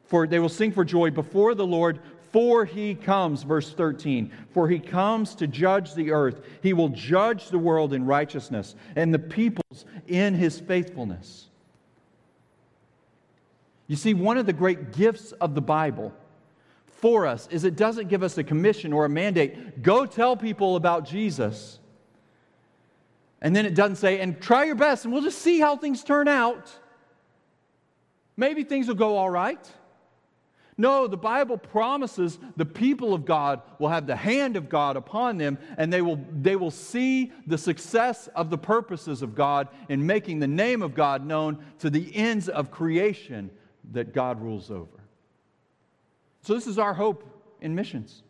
For 0.05 0.27
they 0.27 0.39
will 0.39 0.49
sing 0.49 0.71
for 0.71 0.85
joy 0.85 1.11
before 1.11 1.55
the 1.55 1.65
Lord, 1.65 1.99
for 2.33 2.65
he 2.65 2.95
comes, 2.95 3.43
verse 3.43 3.71
13, 3.71 4.31
for 4.49 4.67
he 4.67 4.79
comes 4.79 5.35
to 5.35 5.45
judge 5.45 5.93
the 5.93 6.11
earth. 6.11 6.41
He 6.63 6.73
will 6.73 6.89
judge 6.89 7.49
the 7.49 7.59
world 7.59 7.93
in 7.93 8.05
righteousness 8.05 8.75
and 8.95 9.13
the 9.13 9.19
peoples 9.19 9.85
in 10.07 10.33
his 10.33 10.59
faithfulness. 10.59 11.47
You 13.85 13.95
see, 13.95 14.15
one 14.15 14.39
of 14.39 14.47
the 14.47 14.53
great 14.53 14.93
gifts 14.93 15.31
of 15.33 15.53
the 15.53 15.61
Bible 15.61 16.11
for 16.87 17.27
us 17.27 17.47
is 17.51 17.65
it 17.65 17.75
doesn't 17.75 18.07
give 18.07 18.23
us 18.23 18.35
a 18.39 18.43
commission 18.43 18.93
or 18.93 19.05
a 19.05 19.09
mandate 19.09 19.83
go 19.83 20.07
tell 20.07 20.35
people 20.35 20.75
about 20.75 21.05
Jesus. 21.05 21.79
And 23.41 23.55
then 23.55 23.67
it 23.67 23.75
doesn't 23.75 23.97
say, 23.97 24.21
and 24.21 24.41
try 24.41 24.63
your 24.63 24.75
best, 24.75 25.03
and 25.03 25.13
we'll 25.13 25.21
just 25.21 25.39
see 25.39 25.59
how 25.59 25.77
things 25.77 26.03
turn 26.03 26.27
out. 26.27 26.71
Maybe 28.37 28.63
things 28.63 28.87
will 28.87 28.95
go 28.95 29.17
all 29.17 29.29
right. 29.29 29.69
No, 30.83 31.07
the 31.07 31.15
Bible 31.15 31.57
promises 31.57 32.37
the 32.57 32.65
people 32.65 33.13
of 33.13 33.23
God 33.23 33.61
will 33.79 33.87
have 33.87 34.05
the 34.05 34.17
hand 34.17 34.57
of 34.57 34.67
God 34.67 34.97
upon 34.97 35.37
them 35.37 35.57
and 35.77 35.93
they 35.93 36.01
will, 36.01 36.19
they 36.29 36.57
will 36.57 36.71
see 36.71 37.31
the 37.47 37.57
success 37.57 38.27
of 38.35 38.49
the 38.49 38.57
purposes 38.57 39.21
of 39.21 39.33
God 39.33 39.69
in 39.87 40.05
making 40.05 40.39
the 40.39 40.47
name 40.47 40.81
of 40.81 40.93
God 40.93 41.25
known 41.25 41.63
to 41.79 41.89
the 41.89 42.13
ends 42.13 42.49
of 42.49 42.69
creation 42.69 43.49
that 43.93 44.13
God 44.13 44.41
rules 44.41 44.69
over. 44.69 44.99
So, 46.41 46.53
this 46.53 46.67
is 46.67 46.77
our 46.77 46.93
hope 46.93 47.23
in 47.61 47.73
missions. 47.75 48.21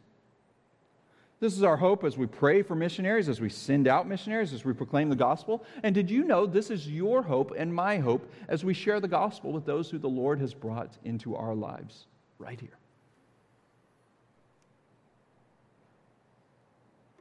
This 1.39 1.57
is 1.57 1.63
our 1.63 1.77
hope 1.77 2.03
as 2.03 2.19
we 2.19 2.27
pray 2.27 2.61
for 2.61 2.75
missionaries, 2.75 3.29
as 3.29 3.41
we 3.41 3.49
send 3.49 3.87
out 3.87 4.07
missionaries, 4.07 4.53
as 4.53 4.63
we 4.63 4.73
proclaim 4.73 5.09
the 5.09 5.15
gospel. 5.15 5.63
And 5.81 5.95
did 5.95 6.11
you 6.11 6.23
know 6.23 6.45
this 6.45 6.69
is 6.69 6.87
your 6.87 7.23
hope 7.23 7.51
and 7.57 7.73
my 7.73 7.97
hope 7.97 8.31
as 8.47 8.63
we 8.63 8.75
share 8.75 8.99
the 8.99 9.07
gospel 9.07 9.51
with 9.51 9.65
those 9.65 9.89
who 9.89 9.97
the 9.97 10.07
Lord 10.07 10.39
has 10.39 10.53
brought 10.53 10.99
into 11.03 11.35
our 11.35 11.55
lives? 11.55 12.05
Right 12.39 12.59
here. 12.59 12.77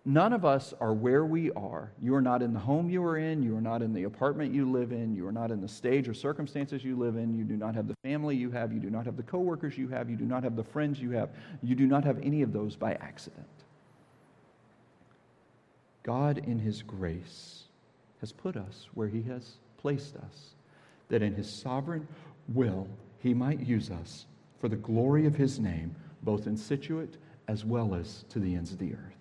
None 0.05 0.33
of 0.33 0.45
us 0.45 0.75
are 0.81 0.93
where 0.93 1.25
we 1.25 1.53
are. 1.53 1.93
You 2.01 2.17
are 2.17 2.21
not 2.21 2.43
in 2.43 2.53
the 2.53 2.59
home 2.59 2.91
you 2.91 3.05
are 3.05 3.17
in. 3.17 3.41
You 3.41 3.57
are 3.57 3.61
not 3.61 3.83
in 3.83 3.93
the 3.93 4.03
apartment 4.03 4.53
you 4.53 4.69
live 4.69 4.91
in. 4.91 5.15
You 5.15 5.25
are 5.29 5.33
not 5.33 5.53
in 5.53 5.61
the 5.61 5.69
stage 5.69 6.09
or 6.09 6.15
circumstances 6.15 6.83
you 6.83 6.97
live 6.97 7.17
in. 7.17 7.37
You 7.39 7.45
do 7.45 7.57
not 7.57 7.77
have 7.77 7.87
the 7.87 7.95
family 8.03 8.35
you 8.35 8.51
have. 8.51 8.73
You 8.73 8.81
do 8.81 8.91
not 8.91 9.07
have 9.07 9.17
the 9.17 9.23
coworkers 9.23 9.79
you 9.79 9.87
have. 9.89 10.11
You 10.11 10.17
do 10.17 10.25
not 10.25 10.43
have 10.43 10.57
the 10.57 10.65
friends 10.65 10.99
you 10.99 11.13
have. 11.13 11.31
You 11.63 11.77
do 11.77 11.87
not 11.87 12.05
have 12.05 12.19
any 12.21 12.43
of 12.43 12.53
those 12.53 12.75
by 12.75 12.95
accident. 12.95 13.47
God, 16.03 16.39
in 16.39 16.59
His 16.59 16.83
grace, 16.83 17.65
has 18.19 18.33
put 18.33 18.57
us 18.57 18.89
where 18.95 19.09
He 19.09 19.23
has 19.23 19.53
placed 19.79 20.17
us, 20.17 20.55
that 21.11 21.23
in 21.23 21.35
His 21.35 21.49
sovereign 21.49 22.09
will, 22.49 22.89
He 23.21 23.35
might 23.35 23.61
use 23.61 23.89
us 23.89 24.27
for 24.63 24.69
the 24.69 24.77
glory 24.77 25.27
of 25.27 25.35
his 25.35 25.59
name, 25.59 25.93
both 26.23 26.47
in 26.47 26.57
Scituate 26.57 27.17
as 27.49 27.65
well 27.65 27.97
as 27.97 28.25
to 28.29 28.39
the 28.39 28.55
ends 28.55 28.71
of 28.71 28.79
the 28.79 28.93
earth. 28.93 29.19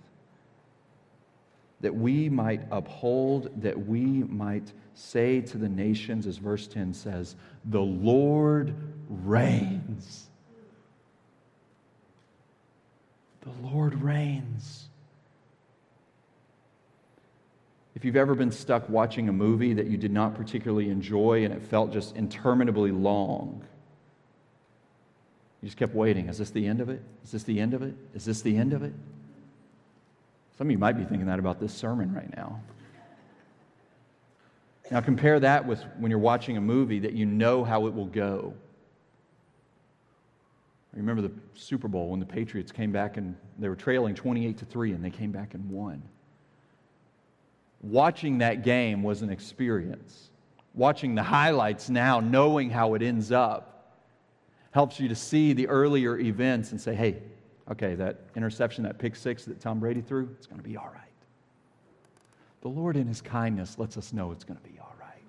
That 1.81 1.95
we 1.95 2.29
might 2.29 2.61
uphold, 2.69 3.49
that 3.63 3.87
we 3.87 4.05
might 4.05 4.71
say 4.93 5.41
to 5.41 5.57
the 5.57 5.67
nations, 5.67 6.27
as 6.27 6.37
verse 6.37 6.67
10 6.67 6.93
says, 6.93 7.35
the 7.65 7.81
Lord 7.81 8.75
reigns. 9.09 10.29
The 13.41 13.67
Lord 13.67 13.99
reigns. 13.99 14.89
If 17.95 18.05
you've 18.05 18.15
ever 18.15 18.35
been 18.35 18.51
stuck 18.51 18.87
watching 18.89 19.27
a 19.27 19.33
movie 19.33 19.73
that 19.73 19.87
you 19.87 19.97
did 19.97 20.11
not 20.11 20.35
particularly 20.35 20.91
enjoy 20.91 21.45
and 21.45 21.51
it 21.51 21.63
felt 21.63 21.91
just 21.91 22.15
interminably 22.15 22.91
long, 22.91 23.65
you 25.61 25.67
just 25.67 25.77
kept 25.77 25.93
waiting. 25.93 26.27
Is 26.27 26.37
this 26.37 26.49
the 26.49 26.65
end 26.65 26.81
of 26.81 26.89
it? 26.89 27.01
Is 27.23 27.31
this 27.31 27.43
the 27.43 27.59
end 27.59 27.73
of 27.73 27.83
it? 27.83 27.93
Is 28.15 28.25
this 28.25 28.41
the 28.41 28.57
end 28.57 28.73
of 28.73 28.83
it? 28.83 28.93
Some 30.57 30.67
of 30.67 30.71
you 30.71 30.77
might 30.77 30.97
be 30.97 31.03
thinking 31.03 31.27
that 31.27 31.39
about 31.39 31.59
this 31.59 31.73
sermon 31.73 32.13
right 32.13 32.35
now. 32.35 32.61
Now, 34.89 34.99
compare 34.99 35.39
that 35.39 35.65
with 35.65 35.81
when 35.97 36.11
you're 36.11 36.19
watching 36.19 36.57
a 36.57 36.61
movie 36.61 36.99
that 36.99 37.13
you 37.13 37.25
know 37.25 37.63
how 37.63 37.87
it 37.87 37.93
will 37.93 38.07
go. 38.07 38.53
remember 40.93 41.21
the 41.21 41.31
Super 41.55 41.87
Bowl 41.87 42.09
when 42.09 42.19
the 42.19 42.25
Patriots 42.25 42.73
came 42.73 42.91
back 42.91 43.15
and 43.15 43.37
they 43.57 43.69
were 43.69 43.75
trailing 43.75 44.15
28 44.15 44.57
to 44.57 44.65
3 44.65 44.91
and 44.91 45.05
they 45.05 45.09
came 45.09 45.31
back 45.31 45.53
and 45.53 45.69
won. 45.69 46.01
Watching 47.81 48.39
that 48.39 48.63
game 48.63 49.01
was 49.01 49.21
an 49.21 49.29
experience. 49.29 50.29
Watching 50.73 51.15
the 51.15 51.23
highlights 51.23 51.89
now, 51.89 52.19
knowing 52.19 52.69
how 52.69 52.93
it 52.95 53.01
ends 53.01 53.31
up, 53.31 53.70
helps 54.71 54.99
you 54.99 55.07
to 55.09 55.15
see 55.15 55.53
the 55.53 55.67
earlier 55.67 56.17
events 56.17 56.71
and 56.71 56.79
say, 56.79 56.95
hey, 56.95 57.17
okay, 57.69 57.95
that 57.95 58.21
interception, 58.35 58.83
that 58.83 58.97
pick 58.97 59.15
six 59.15 59.45
that 59.45 59.59
Tom 59.59 59.79
Brady 59.79 60.01
threw, 60.01 60.29
it's 60.37 60.47
going 60.47 60.61
to 60.61 60.67
be 60.67 60.77
all 60.77 60.89
right. 60.93 61.01
The 62.61 62.69
Lord, 62.69 62.95
in 62.95 63.07
His 63.07 63.21
kindness, 63.21 63.77
lets 63.77 63.97
us 63.97 64.13
know 64.13 64.31
it's 64.31 64.43
going 64.43 64.59
to 64.59 64.69
be 64.69 64.79
all 64.79 64.95
right. 64.99 65.21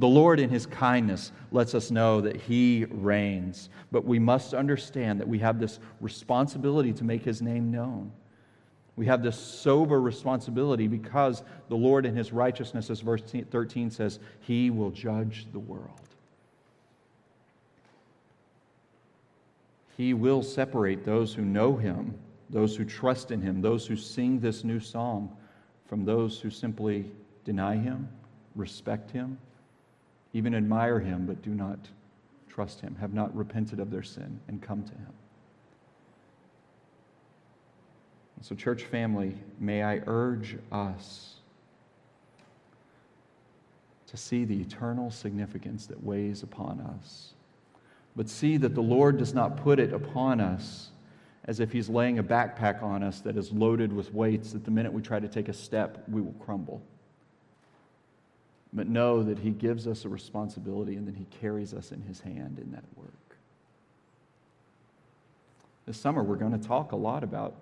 The 0.00 0.08
Lord, 0.08 0.40
in 0.40 0.50
His 0.50 0.66
kindness, 0.66 1.32
lets 1.52 1.74
us 1.74 1.90
know 1.90 2.20
that 2.20 2.36
He 2.36 2.84
reigns. 2.90 3.70
But 3.92 4.04
we 4.04 4.18
must 4.18 4.54
understand 4.54 5.20
that 5.20 5.28
we 5.28 5.38
have 5.38 5.58
this 5.58 5.78
responsibility 6.00 6.92
to 6.94 7.04
make 7.04 7.24
His 7.24 7.40
name 7.40 7.70
known. 7.70 8.12
We 8.96 9.06
have 9.06 9.22
this 9.22 9.38
sober 9.38 10.00
responsibility 10.00 10.88
because 10.88 11.42
the 11.68 11.76
Lord, 11.76 12.06
in 12.06 12.16
His 12.16 12.32
righteousness, 12.32 12.90
as 12.90 13.00
verse 13.00 13.22
13 13.50 13.90
says, 13.90 14.18
He 14.40 14.70
will 14.70 14.90
judge 14.90 15.46
the 15.52 15.58
world. 15.60 16.13
He 19.96 20.12
will 20.12 20.42
separate 20.42 21.04
those 21.04 21.34
who 21.34 21.42
know 21.44 21.76
Him, 21.76 22.14
those 22.50 22.76
who 22.76 22.84
trust 22.84 23.30
in 23.30 23.40
Him, 23.40 23.60
those 23.60 23.86
who 23.86 23.96
sing 23.96 24.40
this 24.40 24.64
new 24.64 24.80
song, 24.80 25.36
from 25.86 26.04
those 26.04 26.40
who 26.40 26.50
simply 26.50 27.10
deny 27.44 27.76
Him, 27.76 28.08
respect 28.56 29.10
Him, 29.10 29.38
even 30.32 30.54
admire 30.54 30.98
Him, 30.98 31.26
but 31.26 31.42
do 31.42 31.50
not 31.50 31.78
trust 32.48 32.80
Him, 32.80 32.96
have 32.96 33.14
not 33.14 33.34
repented 33.36 33.78
of 33.78 33.90
their 33.90 34.02
sin 34.02 34.40
and 34.48 34.60
come 34.60 34.82
to 34.82 34.92
Him. 34.92 35.12
So, 38.42 38.54
church 38.54 38.82
family, 38.84 39.34
may 39.58 39.82
I 39.82 40.02
urge 40.06 40.58
us 40.70 41.36
to 44.08 44.16
see 44.16 44.44
the 44.44 44.60
eternal 44.60 45.10
significance 45.10 45.86
that 45.86 46.02
weighs 46.02 46.42
upon 46.42 46.80
us 46.80 47.33
but 48.16 48.28
see 48.28 48.56
that 48.56 48.74
the 48.74 48.82
Lord 48.82 49.18
does 49.18 49.34
not 49.34 49.56
put 49.56 49.78
it 49.78 49.92
upon 49.92 50.40
us 50.40 50.90
as 51.46 51.60
if 51.60 51.72
He's 51.72 51.88
laying 51.88 52.18
a 52.18 52.24
backpack 52.24 52.82
on 52.82 53.02
us 53.02 53.20
that 53.20 53.36
is 53.36 53.52
loaded 53.52 53.92
with 53.92 54.12
weights 54.14 54.52
that 54.52 54.64
the 54.64 54.70
minute 54.70 54.92
we 54.92 55.02
try 55.02 55.20
to 55.20 55.28
take 55.28 55.48
a 55.48 55.52
step, 55.52 56.04
we 56.08 56.20
will 56.20 56.34
crumble. 56.34 56.82
But 58.72 58.88
know 58.88 59.22
that 59.22 59.38
He 59.38 59.50
gives 59.50 59.86
us 59.86 60.04
a 60.04 60.08
responsibility 60.08 60.96
and 60.96 61.06
then 61.06 61.14
He 61.14 61.26
carries 61.38 61.74
us 61.74 61.92
in 61.92 62.02
His 62.02 62.20
hand 62.20 62.58
in 62.58 62.72
that 62.72 62.84
work. 62.96 63.10
This 65.86 65.98
summer, 65.98 66.22
we're 66.22 66.36
going 66.36 66.58
to 66.58 66.66
talk 66.66 66.92
a 66.92 66.96
lot 66.96 67.22
about 67.22 67.54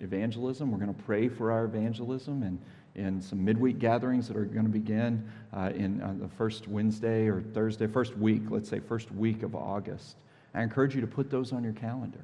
evangelism. 0.00 0.72
We're 0.72 0.78
going 0.78 0.94
to 0.94 1.02
pray 1.02 1.28
for 1.28 1.52
our 1.52 1.64
evangelism 1.64 2.42
and 2.42 2.58
in 2.94 3.20
some 3.22 3.44
midweek 3.44 3.78
gatherings 3.78 4.28
that 4.28 4.36
are 4.36 4.44
going 4.44 4.66
to 4.66 4.70
begin 4.70 5.28
uh, 5.52 5.70
in 5.74 6.00
uh, 6.00 6.14
the 6.18 6.28
first 6.28 6.68
Wednesday 6.68 7.28
or 7.28 7.40
Thursday, 7.40 7.86
first 7.86 8.16
week, 8.16 8.42
let's 8.50 8.68
say 8.68 8.80
first 8.80 9.12
week 9.12 9.42
of 9.42 9.54
August. 9.54 10.16
I 10.54 10.62
encourage 10.62 10.94
you 10.94 11.00
to 11.00 11.06
put 11.06 11.30
those 11.30 11.52
on 11.52 11.62
your 11.62 11.72
calendar. 11.72 12.20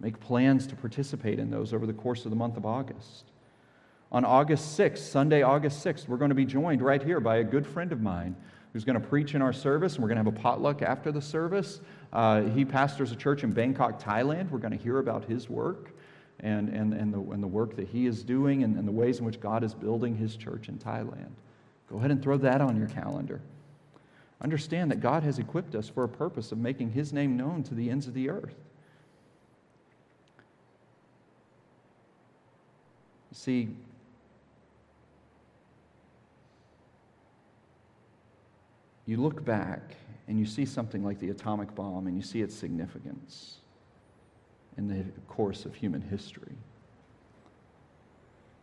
Make 0.00 0.18
plans 0.18 0.66
to 0.68 0.76
participate 0.76 1.38
in 1.38 1.50
those 1.50 1.74
over 1.74 1.86
the 1.86 1.92
course 1.92 2.24
of 2.24 2.30
the 2.30 2.36
month 2.36 2.56
of 2.56 2.64
August. 2.64 3.24
On 4.12 4.24
August 4.24 4.78
6th, 4.78 4.98
Sunday, 4.98 5.42
August 5.42 5.84
6th, 5.84 6.08
we're 6.08 6.16
going 6.16 6.30
to 6.30 6.34
be 6.34 6.46
joined 6.46 6.82
right 6.82 7.02
here 7.02 7.20
by 7.20 7.36
a 7.36 7.44
good 7.44 7.66
friend 7.66 7.92
of 7.92 8.00
mine 8.00 8.34
who's 8.72 8.84
going 8.84 9.00
to 9.00 9.06
preach 9.06 9.34
in 9.34 9.42
our 9.42 9.52
service, 9.52 9.94
and 9.94 10.02
we're 10.02 10.08
going 10.08 10.24
to 10.24 10.24
have 10.24 10.34
a 10.34 10.40
potluck 10.40 10.80
after 10.80 11.12
the 11.12 11.20
service. 11.20 11.80
Uh, 12.12 12.42
he 12.42 12.64
pastors 12.64 13.12
a 13.12 13.16
church 13.16 13.44
in 13.44 13.52
Bangkok, 13.52 14.02
Thailand. 14.02 14.50
We're 14.50 14.58
going 14.58 14.76
to 14.76 14.82
hear 14.82 14.98
about 14.98 15.24
his 15.26 15.50
work 15.50 15.92
and, 16.42 16.68
and, 16.68 16.94
and, 16.94 17.12
the, 17.12 17.18
and 17.18 17.42
the 17.42 17.48
work 17.48 17.76
that 17.76 17.88
he 17.88 18.06
is 18.06 18.22
doing 18.22 18.62
and, 18.62 18.76
and 18.76 18.86
the 18.86 18.92
ways 18.92 19.18
in 19.18 19.24
which 19.24 19.40
God 19.40 19.62
is 19.62 19.74
building 19.74 20.16
his 20.16 20.36
church 20.36 20.68
in 20.68 20.78
Thailand. 20.78 21.30
Go 21.88 21.98
ahead 21.98 22.10
and 22.10 22.22
throw 22.22 22.36
that 22.38 22.60
on 22.60 22.76
your 22.76 22.88
calendar. 22.88 23.40
Understand 24.40 24.90
that 24.90 25.00
God 25.00 25.22
has 25.22 25.38
equipped 25.38 25.74
us 25.74 25.88
for 25.88 26.04
a 26.04 26.08
purpose 26.08 26.50
of 26.52 26.58
making 26.58 26.92
his 26.92 27.12
name 27.12 27.36
known 27.36 27.62
to 27.64 27.74
the 27.74 27.90
ends 27.90 28.06
of 28.06 28.14
the 28.14 28.30
earth. 28.30 28.54
See, 33.32 33.68
you 39.06 39.16
look 39.18 39.44
back 39.44 39.96
and 40.26 40.38
you 40.38 40.46
see 40.46 40.64
something 40.64 41.04
like 41.04 41.18
the 41.18 41.30
atomic 41.30 41.74
bomb 41.74 42.06
and 42.06 42.16
you 42.16 42.22
see 42.22 42.40
its 42.40 42.54
significance 42.54 43.59
in 44.76 44.88
the 44.88 45.04
course 45.28 45.64
of 45.64 45.74
human 45.74 46.00
history. 46.00 46.56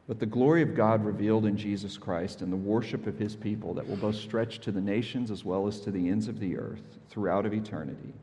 But 0.08 0.20
the 0.20 0.26
glory 0.26 0.62
of 0.62 0.74
God 0.74 1.03
revealed 1.03 1.45
in 1.45 1.58
Jesus 1.58 1.97
Christ 1.97 2.41
and 2.41 2.51
the 2.51 2.58
worship 2.58 3.08
of 3.08 3.20
his 3.20 3.36
people 3.36 3.74
that 3.74 3.88
will 3.88 3.97
both 3.97 4.16
stretch 4.16 4.60
to 4.60 4.72
the 4.72 4.82
nations 4.82 5.32
as 5.32 5.43
well 5.43 5.68
as 5.68 5.82
to 5.82 5.91
the 5.91 6.10
ends 6.10 6.30
of 6.30 6.39
the 6.39 6.58
earth 6.58 6.97
throughout 7.10 7.45
of 7.45 7.53
eternity 7.53 8.14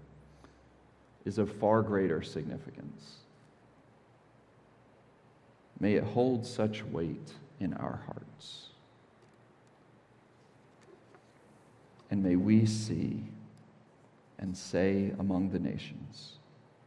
is 1.26 1.38
of 1.38 1.52
far 1.52 1.82
greater 1.82 2.22
significance. 2.22 3.16
May 5.78 5.94
it 5.94 6.04
hold 6.04 6.46
such 6.46 6.84
weight 6.84 7.32
in 7.60 7.74
our 7.74 8.00
hearts. 8.06 8.68
And 12.10 12.22
may 12.22 12.36
we 12.36 12.64
see 12.64 13.24
and 14.38 14.56
say 14.56 15.12
among 15.18 15.50
the 15.50 15.58
nations, 15.58 16.38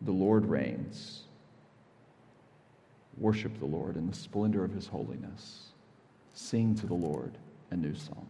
the 0.01 0.11
Lord 0.11 0.45
reigns. 0.45 1.23
Worship 3.17 3.57
the 3.59 3.65
Lord 3.65 3.97
in 3.97 4.07
the 4.07 4.15
splendor 4.15 4.63
of 4.63 4.71
his 4.71 4.87
holiness. 4.87 5.69
Sing 6.33 6.75
to 6.75 6.85
the 6.85 6.93
Lord 6.93 7.37
a 7.71 7.75
new 7.75 7.95
song. 7.95 8.27